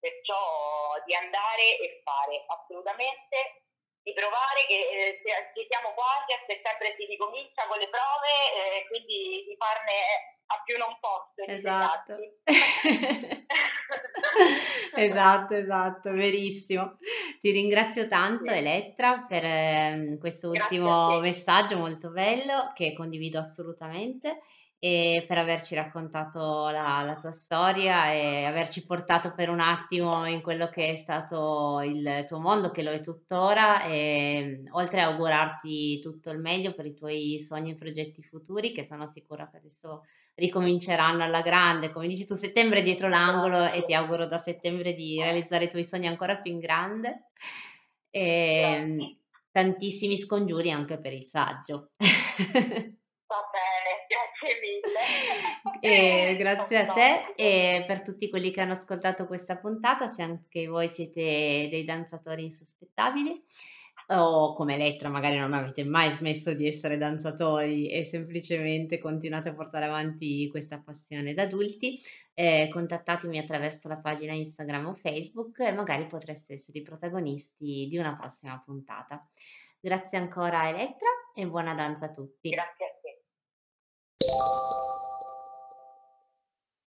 Perciò 0.00 0.96
di 1.04 1.14
andare 1.14 1.76
e 1.76 2.00
fare 2.02 2.44
assolutamente, 2.48 3.68
di 4.00 4.14
provare 4.14 4.64
che 4.66 4.80
eh, 4.80 5.52
ci 5.54 5.66
siamo 5.68 5.92
quasi, 5.92 6.32
a 6.32 6.44
settembre 6.48 6.96
si 6.96 7.04
ricomincia 7.04 7.66
con 7.66 7.78
le 7.78 7.88
prove, 7.88 8.32
eh, 8.56 8.86
quindi 8.88 9.44
di 9.44 9.56
farne 9.58 10.39
a 10.52 10.62
più 10.64 10.76
non 10.76 10.96
posso 11.00 11.42
Esatto. 11.46 12.16
Esatto, 14.94 15.54
esatto, 15.54 16.10
verissimo. 16.12 16.96
Ti 17.40 17.50
ringrazio 17.50 18.08
tanto 18.08 18.50
sì. 18.50 18.56
Elettra 18.56 19.24
per, 19.28 19.44
ehm, 19.44 20.18
questo 20.18 20.50
ultimo 20.50 21.18
messaggio 21.20 21.78
molto 21.78 22.10
bello 22.10 22.66
che 22.74 22.92
condivido 22.92 23.38
assolutamente 23.38 24.40
e 24.82 25.24
per 25.28 25.36
averci 25.38 25.74
raccontato 25.74 26.68
la 26.70 27.02
la 27.02 27.16
tua 27.16 27.32
storia 27.32 28.12
e 28.12 28.44
averci 28.44 28.84
portato 28.86 29.32
per 29.34 29.50
un 29.50 29.60
attimo 29.60 30.24
in 30.26 30.40
quello 30.40 30.68
che 30.68 30.90
è 30.92 30.96
stato 30.96 31.80
il 31.84 32.24
tuo 32.26 32.38
mondo, 32.40 32.70
che 32.70 32.82
lo 32.82 32.90
è 32.90 33.00
tuttora, 33.02 33.84
ehm, 33.84 34.68
oltre 34.72 35.02
a 35.02 35.06
augurarti 35.08 36.00
tutto 36.00 36.30
il 36.30 36.38
meglio 36.40 36.72
per 36.74 36.86
i 36.86 36.94
tuoi 36.94 37.38
sogni 37.38 37.72
e 37.72 37.74
progetti 37.74 38.22
futuri 38.22 38.72
che 38.72 38.84
sono 38.84 39.06
sicura 39.06 39.48
che 39.50 39.58
adesso 39.58 40.02
ricominceranno 40.40 41.22
alla 41.22 41.42
grande. 41.42 41.92
Come 41.92 42.08
dici 42.08 42.26
tu, 42.26 42.34
settembre 42.34 42.82
dietro 42.82 43.08
l'angolo 43.08 43.64
e 43.66 43.82
ti 43.82 43.92
Grazie, 43.92 43.94
auguro 43.94 44.26
da 44.26 44.38
settembre 44.38 44.94
di 44.94 45.20
realizzare 45.20 45.64
i 45.64 45.70
tuoi 45.70 45.84
sogni 45.84 46.06
ancora 46.06 46.38
più 46.38 46.52
in 46.52 46.58
grande. 46.58 47.26
Ehm, 48.10 49.18
tantissimi 49.52 50.18
scongiuri 50.18 50.70
anche 50.70 50.98
per 50.98 51.12
il 51.12 51.24
saggio. 51.24 51.92
Va 53.30 53.46
bene, 53.52 54.06
grazie 54.08 54.60
mille. 54.60 54.98
E 55.82 56.36
grazie 56.36 56.78
a 56.78 56.92
te 56.92 57.32
e 57.36 57.84
per 57.86 58.02
tutti 58.02 58.28
quelli 58.28 58.50
che 58.50 58.60
hanno 58.60 58.72
ascoltato 58.72 59.26
questa 59.26 59.56
puntata, 59.56 60.08
se 60.08 60.22
anche 60.22 60.66
voi 60.66 60.88
siete 60.88 61.68
dei 61.70 61.84
danzatori 61.84 62.42
insospettabili 62.44 63.44
o 64.12 64.52
come 64.54 64.74
Elettra 64.74 65.08
magari 65.08 65.38
non 65.38 65.52
avete 65.52 65.84
mai 65.84 66.10
smesso 66.10 66.52
di 66.52 66.66
essere 66.66 66.98
danzatori 66.98 67.88
e 67.88 68.04
semplicemente 68.04 68.98
continuate 68.98 69.50
a 69.50 69.54
portare 69.54 69.86
avanti 69.86 70.48
questa 70.48 70.78
passione 70.78 71.34
da 71.34 71.42
adulti, 71.42 72.00
ehm, 72.34 72.68
contattatemi 72.70 73.38
attraverso 73.38 73.88
la 73.88 73.98
pagina 73.98 74.34
Instagram 74.34 74.86
o 74.86 74.94
Facebook 74.94 75.60
e 75.60 75.72
magari 75.72 76.06
potreste 76.06 76.54
essere 76.54 76.78
i 76.78 76.82
protagonisti 76.82 77.86
di 77.88 77.98
una 77.98 78.16
prossima 78.16 78.60
puntata. 78.64 79.24
Grazie 79.78 80.18
ancora 80.18 80.68
Elettra 80.68 81.08
e 81.34 81.46
buona 81.46 81.74
danza 81.74 82.06
a 82.06 82.10
tutti. 82.10 82.50
Grazie 82.50 82.99